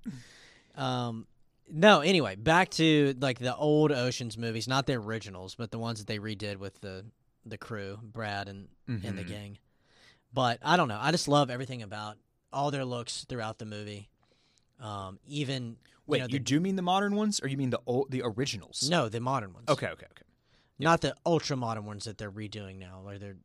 [0.74, 1.28] Um,
[1.70, 2.00] no.
[2.00, 6.08] Anyway, back to like the old Oceans movies, not the originals, but the ones that
[6.08, 7.04] they redid with the
[7.46, 9.28] the crew, Brad and and the Mhm.
[9.28, 9.58] gang.
[10.34, 10.98] But I don't know.
[11.00, 12.16] I just love everything about
[12.52, 14.08] all their looks throughout the movie.
[14.80, 15.76] Um, even
[16.08, 18.10] Wait, you, you, know, the, do mean the modern ones, or you mean the old,
[18.10, 18.88] the originals?
[18.90, 19.68] no the modern ones.
[19.68, 20.22] Okay, okay, okay.
[20.78, 23.00] Not the ultra modern ones that they're redoing now.
[23.02, 23.36] Where they're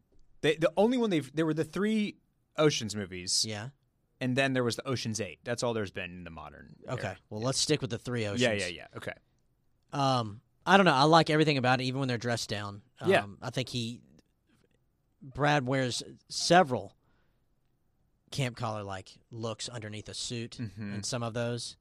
[0.41, 2.17] They, the only one they've there were the three
[2.57, 3.69] Ocean's movies, yeah
[4.21, 5.39] and then there was the Ocean's Eight.
[5.43, 6.75] That's all there's been in the modern.
[6.87, 7.07] okay.
[7.07, 7.17] era.
[7.29, 8.41] Well, let's stick with the three oceans.
[8.41, 8.87] Yeah, yeah, yeah.
[8.95, 9.11] Okay.
[9.91, 10.93] Um, I don't know.
[10.93, 12.83] I like everything about it, even when they're dressed down.
[13.01, 13.25] Um, Yeah.
[13.41, 13.99] I think he,
[15.21, 16.95] Brad wears several
[18.31, 20.95] camp collar like looks underneath a suit Mhm.
[20.95, 21.75] in some of those,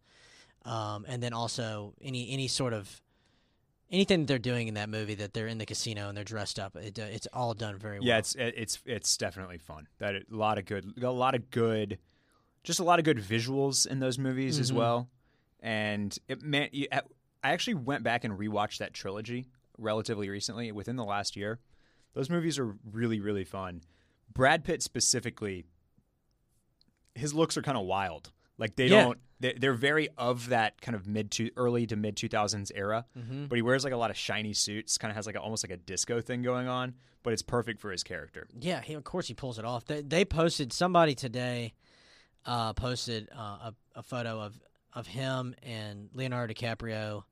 [0.64, 3.00] um, and then also any any sort of
[3.93, 6.59] anything that they're doing in that movie that they're in the casino and they're dressed
[6.59, 6.74] up.
[6.76, 8.09] It, uh, it's all done very well.
[8.09, 9.86] Yeah, it's it's it's definitely fun.
[9.99, 11.99] That a lot of good, a lot of good,
[12.64, 14.76] just a lot of good visuals in those movies as Mhm.
[14.76, 15.11] well.
[15.61, 16.43] And it
[16.74, 19.47] you- I actually went back and rewatched that trilogy
[19.78, 21.59] relatively recently, within the last year.
[22.14, 23.82] Those movies are really really fun.
[24.32, 25.64] Brad Pitt specifically,
[27.14, 28.30] his looks are kind of wild.
[28.59, 29.03] Like they Yeah.
[29.05, 33.07] don't, they're, very of that kind of mid to early to mid two thousands era.
[33.18, 35.40] hmm But he wears like a lot of shiny suits, kind of has like a,
[35.40, 36.94] almost like a disco thing going on.
[37.24, 38.46] But it's perfect for his character.
[38.61, 39.84] Yeah, he, of course he pulls it off.
[39.84, 41.72] They, they posted somebody today,
[42.46, 44.61] uh, posted uh, a, a photo of
[44.92, 47.22] of him and Leonardo DiCaprio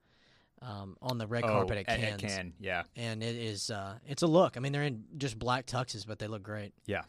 [0.62, 3.98] um, on the red carpet at Oh, at, Cannes, Cannes, yeah, and it is uh,
[4.06, 4.56] it's a look.
[4.56, 6.72] I mean, they're in just black tuxes, but they look great.
[6.86, 7.02] yeah.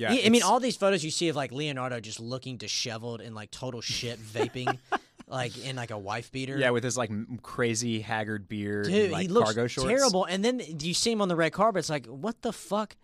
[0.00, 3.34] I- I mean, all these photos you see of like Leonardo just looking disheveled and
[3.34, 4.78] like total shit, vaping,
[5.28, 6.58] like in like a wife beater.
[6.58, 9.88] yeah, with his like m- crazy haggard beard, Dude, and, like he looks cargo shorts.
[9.88, 10.24] terrible.
[10.24, 11.78] And then you see him on the red carpet.
[11.80, 12.96] It's like, what the fuck?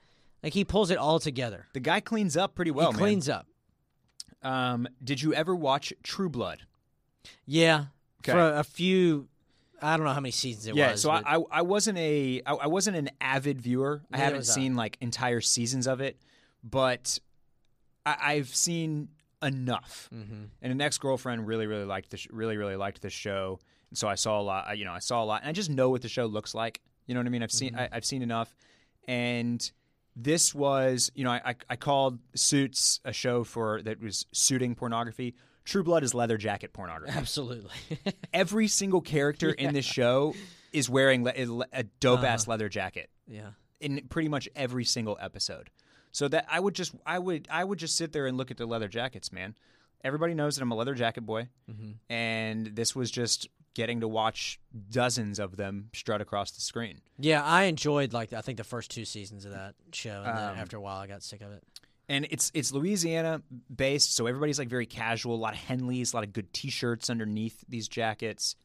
[0.43, 1.67] Like he pulls it all together.
[1.75, 3.47] The guy cleans up pretty well, he cleans up.
[4.43, 6.61] Um, did you ever watch True Blood?
[7.47, 7.87] Yeah,
[8.23, 8.33] Okay.
[8.33, 9.29] for a, a few.
[9.83, 11.01] I don't know how many seasons it yeah, was.
[11.03, 14.03] so I, I wasn't a I, I wasn't an avid viewer.
[14.13, 16.19] I haven't seen like entire seasons of it,
[16.63, 17.19] but
[18.07, 19.09] I, I've seen
[19.43, 20.09] enough.
[20.13, 20.49] Mhm.
[20.61, 22.21] and an ex girlfriend really really liked this.
[22.21, 23.59] sh- really really liked this show,
[23.91, 24.77] and so I saw a lot.
[24.77, 26.81] You know, I saw a lot, and I just know what the show looks like.
[27.07, 27.43] You know what I mean?
[27.43, 28.55] I've seen I, I've seen enough,
[29.09, 29.71] and
[30.17, 34.75] this was you know I, I I called Suits a show for that was suiting
[34.75, 35.35] pornography.
[35.65, 37.17] True Blood is leather jacket pornography.
[37.17, 37.71] Absolutely.
[38.33, 40.35] Every single character in this show
[40.73, 43.51] is wearing le- a dope ass leather jacket yeah.
[43.81, 45.71] in pretty much every single episode.
[46.13, 48.57] So that I would just I would I would just sit there and look at
[48.57, 49.55] the leather jackets, man.
[50.03, 51.95] Everybody knows that I'm a leather jacket boy, Mhm.
[52.09, 54.59] and this was just getting to watch
[54.91, 57.01] dozens of them strut across the screen.
[57.19, 60.49] Yeah, I enjoyed like I think the first two seasons of that show, and then
[60.51, 61.63] Um, after a while I got sick of it.
[62.09, 63.43] And it's it's Louisiana
[63.75, 65.35] based, so everybody's like very casual.
[65.35, 68.57] A lot of Henleys, a lot of good T-shirts underneath these jackets.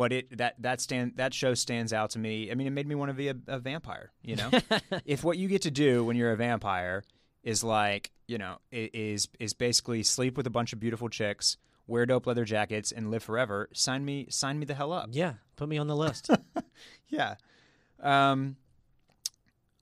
[0.00, 2.50] But it that that stand that show stands out to me.
[2.50, 4.10] I mean, it made me want to be a, a vampire.
[4.22, 4.50] You know,
[5.04, 7.04] if what you get to do when you're a vampire
[7.42, 12.06] is like you know is is basically sleep with a bunch of beautiful chicks, wear
[12.06, 15.10] dope leather jackets, and live forever, sign me sign me the hell up.
[15.12, 16.30] Yeah, put me on the list.
[17.10, 17.34] Yeah.
[18.02, 18.56] Um,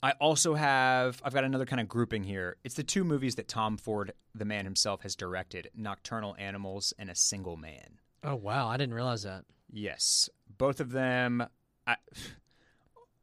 [0.03, 2.57] I also have I've got another kind of grouping here.
[2.65, 7.09] It's the two movies that Tom Ford, the man himself, has directed: Nocturnal Animals and
[7.09, 8.01] A Single Man.
[8.25, 9.45] oh wow, I didn't realize that.
[9.71, 11.47] Yes, both of them.
[11.87, 11.97] I,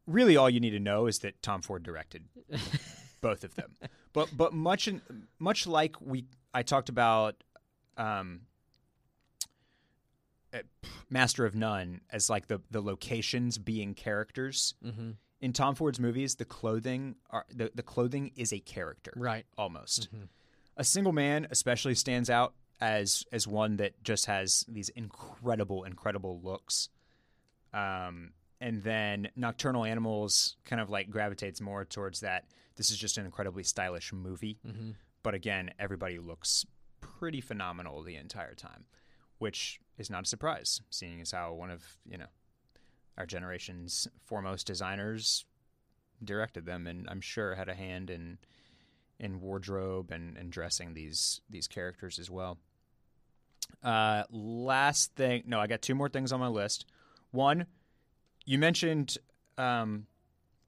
[0.07, 2.23] really, all you need to know is that Tom Ford directed
[3.21, 3.73] both of them.
[4.13, 5.01] But but much in,
[5.39, 7.43] much like we I talked about,
[7.97, 8.41] um,
[10.53, 10.59] uh,
[11.09, 15.11] Master of None as like the the locations being characters Mm-hmm.
[15.41, 16.35] in Tom Ford's movies.
[16.35, 19.45] The clothing are the, the clothing is a character Right.
[19.57, 20.13] almost.
[20.15, 20.27] Mhm.
[20.77, 26.39] A single man especially stands out as as one that just has these incredible, incredible
[26.43, 26.89] looks.
[27.73, 32.45] Um, and then Nocturnal Animals kind of like gravitates more towards that.
[32.75, 34.91] This is just an incredibly stylish movie, Mm-hmm.
[35.23, 36.65] but again, everybody looks
[37.01, 38.85] pretty phenomenal the entire time,
[39.37, 42.27] which is not a surprise, seeing as how one of you know
[43.17, 45.45] our generation's foremost designers
[46.23, 48.37] directed them, and I'm sure had a hand in
[49.19, 52.57] in wardrobe and, and dressing these these characters as well.
[53.83, 56.85] Uh, last thing, no, I got two more things on my list.
[57.31, 57.65] One,
[58.45, 59.17] you mentioned
[59.57, 60.05] um,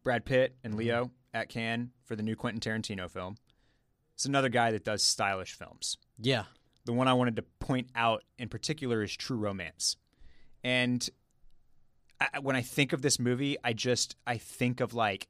[0.03, 3.37] Brad Pitt and Leo at Cannes for the new Quentin Tarantino film.
[4.15, 5.97] It's another guy that does stylish films.
[6.19, 6.45] Yeah.
[6.85, 9.97] The one I wanted to point out in particular is True Romance,
[10.63, 11.07] and
[12.19, 15.27] I, when I think of this movie, I just I think of like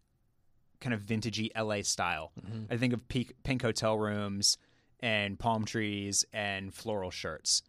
[0.79, 2.31] kind of vintagey LA style.
[2.39, 2.67] Mhm.
[2.71, 4.57] I think of pink, pink hotel rooms
[4.99, 7.61] and palm trees and floral shirts.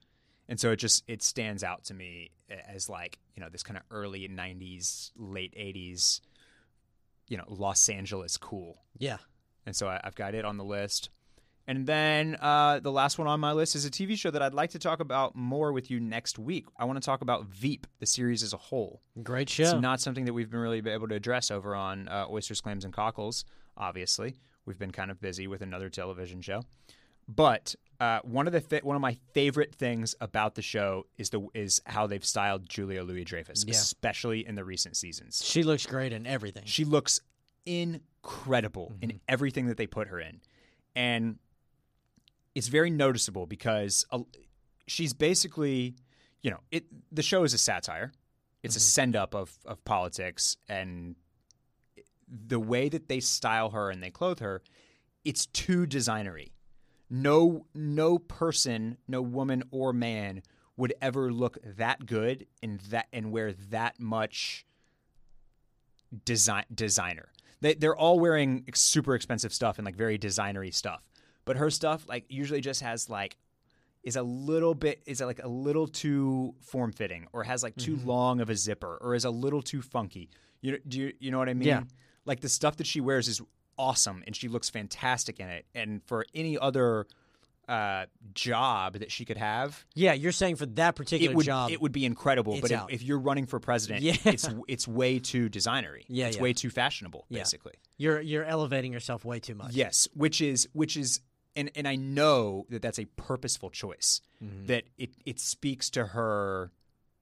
[0.49, 3.77] And so it just it stands out to me as like, you know, this kind
[3.77, 6.21] of early 90s, late 80s,
[7.29, 8.83] you know, Los Angeles cool.
[8.97, 9.19] Yeah.
[9.67, 11.11] And so I, I've got it on the list.
[11.69, 14.55] And then uh, the last one on my list is a TV show that I'd
[14.55, 16.65] like to talk about more with you next week.
[16.79, 19.03] I want to talk about Veep, the series as a whole.
[19.23, 19.65] Great show.
[19.65, 22.85] It's not something that we've been really able to address over on uh, Oysters, Clams,
[22.87, 23.45] and Cockles.
[23.77, 26.63] Obviously, we've been kind of busy with another television show.
[27.29, 31.29] But uh, one of the fa- one of my favorite things about the show is
[31.29, 33.73] the is how they've styled Julia Louis Dreyfus, Yeah.
[33.73, 35.43] especially in the recent seasons.
[35.45, 36.63] she looks great in everything.
[36.65, 37.21] She looks
[37.67, 39.11] incredible Mm-hmm.
[39.11, 40.41] in everything that they put her in.
[40.97, 41.37] And
[42.59, 44.19] it's very noticeable because uh,
[44.89, 45.95] she's basically,
[46.43, 48.11] you know, it the show is a satire.
[48.65, 48.79] It's Mm-hmm.
[48.79, 51.15] a send up of of politics and
[52.29, 54.63] the way that they style her and they clothe her,
[55.25, 56.51] it's too designery.
[57.09, 60.43] No no person, no woman or man
[60.77, 64.67] would ever look that good in that and wear that much
[66.25, 67.29] design designer.
[67.61, 71.08] They they're all wearing super expensive stuff and like very designery stuff.
[71.49, 73.37] But her stuff like usually just has like
[74.05, 77.97] is a little bit is like a little too form fitting or has like too
[78.05, 80.31] long of a zipper or is a little too funky.
[80.61, 81.69] You know, do you you know what I mean?
[81.69, 81.83] Yeah.
[82.25, 83.41] Like the stuff that she wears is
[83.77, 85.67] awesome and she looks fantastic in it.
[85.75, 87.07] And for any other
[87.69, 91.71] uh, job that she could have, yeah, you're saying for that particular it would job.
[91.71, 92.59] it would be incredible.
[92.61, 94.15] But if, if you're running for president, Yeah.
[94.25, 96.05] it's it's way too designery.
[96.09, 96.43] Yeah, it's yeah.
[96.43, 97.41] way too fashionable, Yeah.
[97.41, 97.75] basically.
[97.99, 99.75] you're you're elevating yourself way too much.
[99.75, 101.21] Yes, which is which is
[101.57, 104.21] and and I know that that's a purposeful choice.
[104.43, 104.67] Mm-hmm.
[104.67, 106.71] That it it speaks to her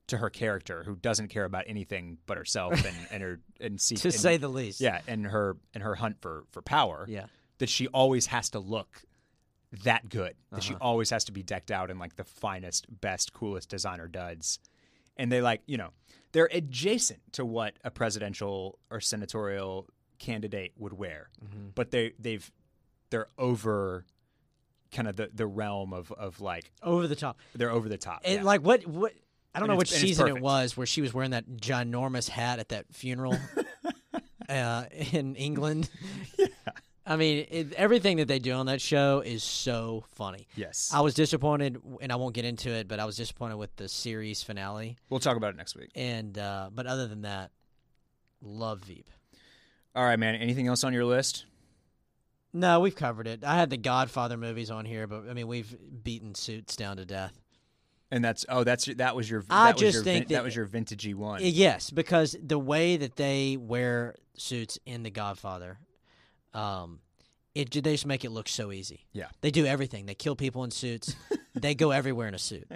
[0.08, 3.96] to her character who doesn't care about anything but herself and and her and see
[3.96, 4.80] to and- say the least.
[4.80, 7.06] yeah and her and her hunt for for power.
[7.08, 7.26] Yeah.
[7.58, 9.02] That she always has to look
[9.84, 10.34] that good.
[10.52, 10.84] That she Uh-huh.
[10.84, 14.58] always has to be decked out in like the finest, best, coolest designer duds.
[15.16, 15.90] And they like, you know,
[16.32, 21.30] they're adjacent to what a presidential or senatorial candidate would wear.
[21.42, 21.68] Mm-hmm.
[21.74, 22.50] But they they've
[23.10, 24.04] they're over
[24.92, 27.38] kind of the, the realm of, of like Over the top.
[27.54, 28.22] they're over the top.
[28.24, 28.42] And yeah.
[28.42, 29.12] like what what
[29.54, 32.58] I don't And know which season it was where she was wearing that ginormous hat
[32.58, 33.36] at that funeral
[34.48, 35.88] uh, in England.
[36.38, 36.46] Yeah.
[37.08, 40.48] I mean, it, everything that they do on that show is so funny.
[40.56, 40.90] yes.
[40.92, 43.88] I was disappointed, and I won't get into it, but I was disappointed with the
[43.88, 44.96] series finale.
[45.08, 45.90] we'll talk about it next week.
[45.94, 47.52] And uh, but other than that,
[48.42, 49.08] love Veep.
[49.94, 50.34] All right, man.
[50.34, 51.44] Anything else on your list?
[52.56, 53.44] No, we've covered it.
[53.44, 57.04] I had the Godfather movies on here, but I mean, we've beaten Suits down to
[57.04, 57.38] death.
[58.10, 60.44] And that's oh, that's that was your I that was just your think that, that-
[60.44, 61.40] was your vintagey one.
[61.42, 65.78] Yes, because the way that they wear suits in The Godfather,
[66.54, 67.00] um,
[67.54, 69.04] it they just make it look so easy.
[69.12, 69.26] Yeah.
[69.40, 70.06] they do everything.
[70.06, 71.14] They kill people in suits.
[71.54, 72.70] they go everywhere in a suit.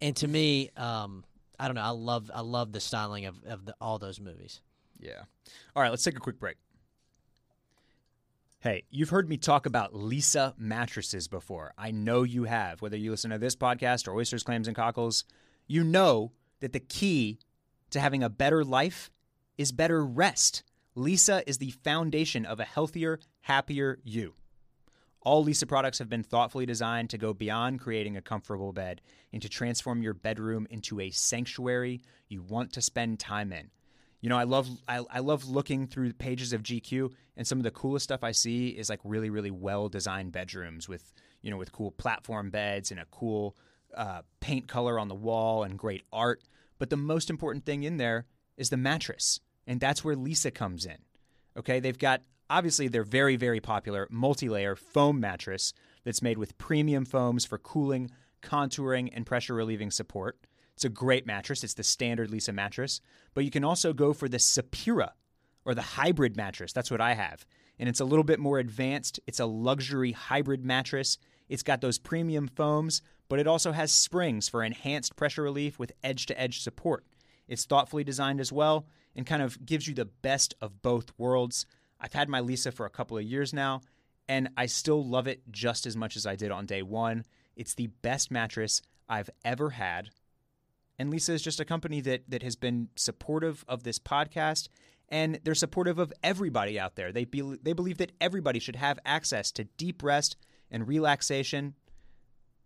[0.00, 1.22] And to me, um,
[1.60, 1.82] I don't know.
[1.82, 4.60] I love I love the styling of of the, all those movies.
[4.98, 5.20] Yeah.
[5.76, 6.56] All right, let's take a quick break.
[8.62, 11.74] Hey, you've heard me talk about Leesa mattresses before.
[11.76, 12.80] I know you have.
[12.80, 15.24] Whether you listen to this podcast or Oysters, Clams, and Cockles,
[15.66, 17.40] you know that the key
[17.90, 19.10] to having a better life
[19.58, 20.62] is better rest.
[20.96, 24.34] Leesa is the foundation of a healthier, happier you.
[25.22, 29.00] All Leesa products have been thoughtfully designed to go beyond creating a comfortable bed
[29.32, 33.70] and to transform your bedroom into a sanctuary you want to spend time in.
[34.22, 37.58] You know, I love I, I love looking through the pages of GQ and some
[37.58, 41.12] of the coolest stuff I see is like really really well designed bedrooms with
[41.42, 43.56] you know with cool platform beds and a cool
[43.96, 46.40] uh, paint color on the wall and great art.
[46.78, 50.86] But the most important thing in there is the mattress, and that's where Leesa comes
[50.86, 50.98] in.
[51.56, 55.72] Okay, they've got obviously their very very popular multi-layer foam mattress
[56.04, 58.08] that's made with premium foams for cooling,
[58.40, 60.38] contouring, and pressure relieving support.
[60.82, 61.62] It's a great mattress.
[61.62, 63.00] It's the standard Leesa mattress,
[63.34, 65.10] but you can also go for the Sapira
[65.64, 66.72] or the hybrid mattress.
[66.72, 67.46] That's what I have.
[67.78, 69.20] And it's a little bit more advanced.
[69.28, 71.18] It's a luxury hybrid mattress.
[71.48, 75.92] It's got those premium foams, but it also has springs for enhanced pressure relief with
[76.02, 77.06] edge to edge support.
[77.46, 81.64] It's thoughtfully designed as well and kind of gives you the best of both worlds.
[82.00, 83.82] I've had my Leesa for a couple of years now,
[84.28, 87.24] and I still love it just as much as I did on day one.
[87.54, 90.10] It's the best mattress I've ever had.
[91.02, 94.68] And Leesa is just a company that that has been supportive of this podcast
[95.08, 97.10] and they're supportive of everybody out there.
[97.10, 100.36] They be, they believe that everybody should have access to deep rest
[100.70, 101.74] and relaxation.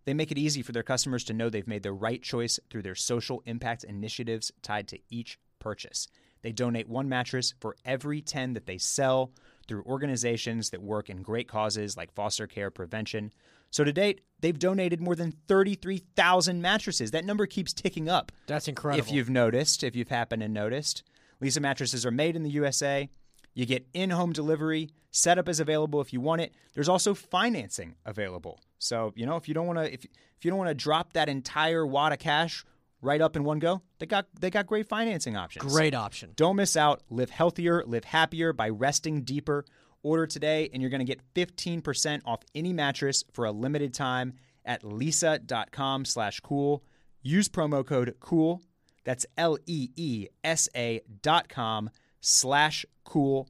[0.04, 2.82] They make it easy for their customers to know they've made the right choice through
[2.82, 6.06] their social impact initiatives tied to each purchase.
[6.42, 9.32] They donate one mattress for every 10 that they sell
[9.66, 13.32] through organizations that work in great causes like foster care prevention.
[13.70, 17.10] So to date, they've donated more than 33,000 mattresses.
[17.10, 18.32] That number keeps ticking up.
[18.46, 19.06] That's incredible.
[19.06, 21.02] If you've noticed, if you've happened and noticed,
[21.42, 23.08] Leesa mattresses are made in the USA.
[23.54, 24.90] You get in-home delivery.
[25.10, 26.52] Setup is available if you want it.
[26.74, 28.60] There's also financing available.
[28.78, 31.14] So you know if you don't want to if if you don't want to drop
[31.14, 32.64] that entire wad of cash
[33.00, 35.72] right up in one go, they got they got great financing options.
[35.72, 36.32] Great option.
[36.36, 37.02] Don't miss out.
[37.08, 39.64] Live healthier, live happier by resting deeper.
[40.02, 44.34] Order today and you're going to get 15% off any mattress for a limited time
[44.64, 46.82] at leesa.com slash cool.
[47.22, 48.62] Use promo code COOL.
[49.04, 51.90] That's L E E S A dot com
[52.20, 53.48] slash cool.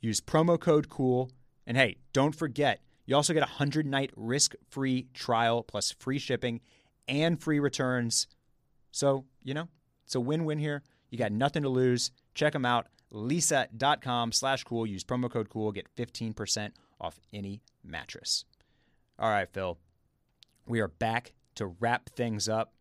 [0.00, 1.30] Use promo code COOL.
[1.66, 6.18] And hey, don't forget, you also get a 100 night risk free trial plus free
[6.18, 6.60] shipping
[7.08, 8.26] and free returns.
[8.90, 9.68] So, you know,
[10.04, 10.82] it's a win win here.
[11.10, 12.10] You got nothing to lose.
[12.34, 12.88] Check them out.
[13.16, 14.86] Leesa.com slash cool.
[14.86, 15.72] Use promo code cool.
[15.72, 18.44] Get 15% off any mattress.
[19.18, 19.78] All right, Phil.
[20.66, 22.74] We are back to wrap things up.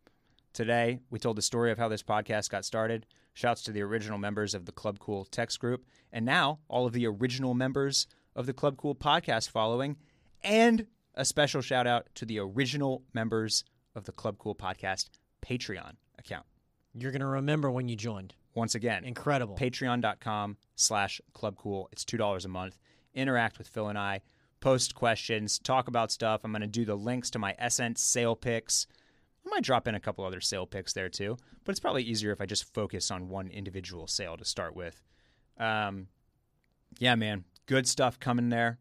[0.53, 3.05] Today, we told the story of how this podcast got started.
[3.33, 5.85] Shouts to the original members of the Club Cool text group.
[6.11, 9.97] And now, all of the original members of the Club Cool podcast following.
[10.43, 13.63] And a special shout out to the original members
[13.95, 15.09] of the Club Cool podcast
[15.41, 16.45] Patreon account.
[16.93, 18.33] You're going to remember when you joined.
[18.55, 19.55] Once again, Incredible.
[19.55, 21.87] patreon.com slash clubcool.
[21.91, 22.79] It's $2 a month.
[23.13, 24.21] Interact with Phil and I.
[24.61, 25.59] Post questions.
[25.59, 26.41] Talk about stuff.
[26.43, 28.87] I'm going to do the links to my SSENSE sale picks.
[29.45, 32.31] I might drop in a couple other sale picks there too, but it's probably easier
[32.31, 35.03] if I just focus on one individual sale to start with.
[35.59, 36.07] Um,
[36.97, 37.43] yeah, man.
[37.67, 38.79] Good stuff coming there.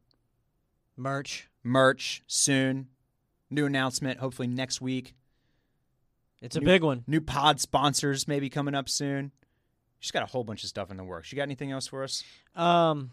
[0.97, 1.49] Merch.
[1.63, 2.89] Merch soon.
[3.51, 5.15] New announcement, hopefully next week.
[6.41, 7.05] It's a big one.
[7.07, 9.33] New pod sponsors maybe coming up soon.
[10.05, 11.33] She's got a whole bunch of stuff in the works.
[11.33, 12.23] You got anything else for us?
[12.55, 13.11] Um,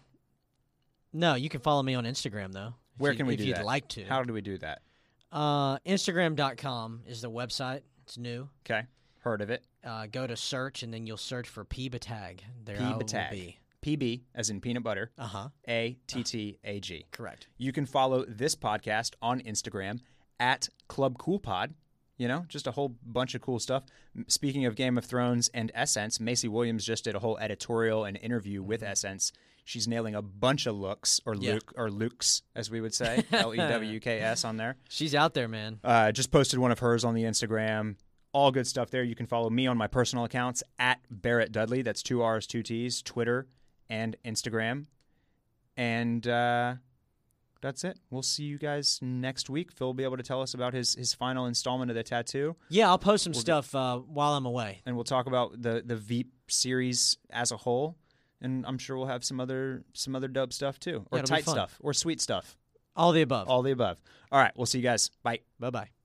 [1.13, 2.73] no, you can follow me on Instagram though.
[2.97, 3.65] Where you- can we if do if you'd that?
[3.65, 4.03] like to?
[4.03, 4.81] How do we do that?
[5.31, 7.83] Uh, Instagram.com is the website.
[8.03, 8.49] It's new.
[8.65, 8.87] Okay.
[9.19, 9.63] Heard of it.
[9.85, 12.41] Uh, go to search and then you'll search for P Batag.
[12.65, 13.57] There P I will be.
[13.81, 15.11] PB as in peanut butter.
[15.17, 15.49] Uh huh.
[15.69, 17.05] A T T A G.
[17.11, 17.47] Correct.
[17.57, 20.01] You can follow this podcast on Instagram
[20.41, 21.73] at Club Cool Pod.
[22.21, 23.83] You know, just a whole bunch of cool stuff.
[24.27, 28.15] Speaking of Game of Thrones and SSENSE, Maisie Williams just did a whole editorial and
[28.15, 29.31] interview with SSENSE.
[29.65, 31.53] She's nailing a bunch of looks or Yeah.
[31.53, 34.75] Luke or Lukes, as we would say, L E W K S on there.
[34.87, 35.79] She's out there, man.
[35.83, 37.95] Uh, just posted one of hers on the Instagram.
[38.33, 39.01] All good stuff there.
[39.03, 41.81] You can follow me on my personal accounts at Barrett Dudley.
[41.81, 43.47] That's two R's, two T's, Twitter
[43.89, 44.85] and Instagram.
[45.75, 46.75] And uh,
[47.61, 47.99] that's it.
[48.09, 49.71] We'll see you guys next week.
[49.71, 52.55] Phil will be able to tell us about his, his final installment of the tattoo.
[52.69, 54.81] Yeah, I'll post some stuff uh, while I'm away.
[54.85, 57.97] And we'll talk about the, the Veep series as a whole.
[58.41, 61.05] And I'm sure we'll have some other some other dope stuff too.
[61.11, 61.77] Or Yeah, tight stuff.
[61.79, 62.57] Or sweet stuff.
[62.95, 63.47] All the above.
[63.47, 63.97] All the above.
[64.31, 64.51] All right.
[64.55, 65.11] We'll see you guys.
[65.23, 65.41] Bye.
[65.59, 66.00] Bye bye.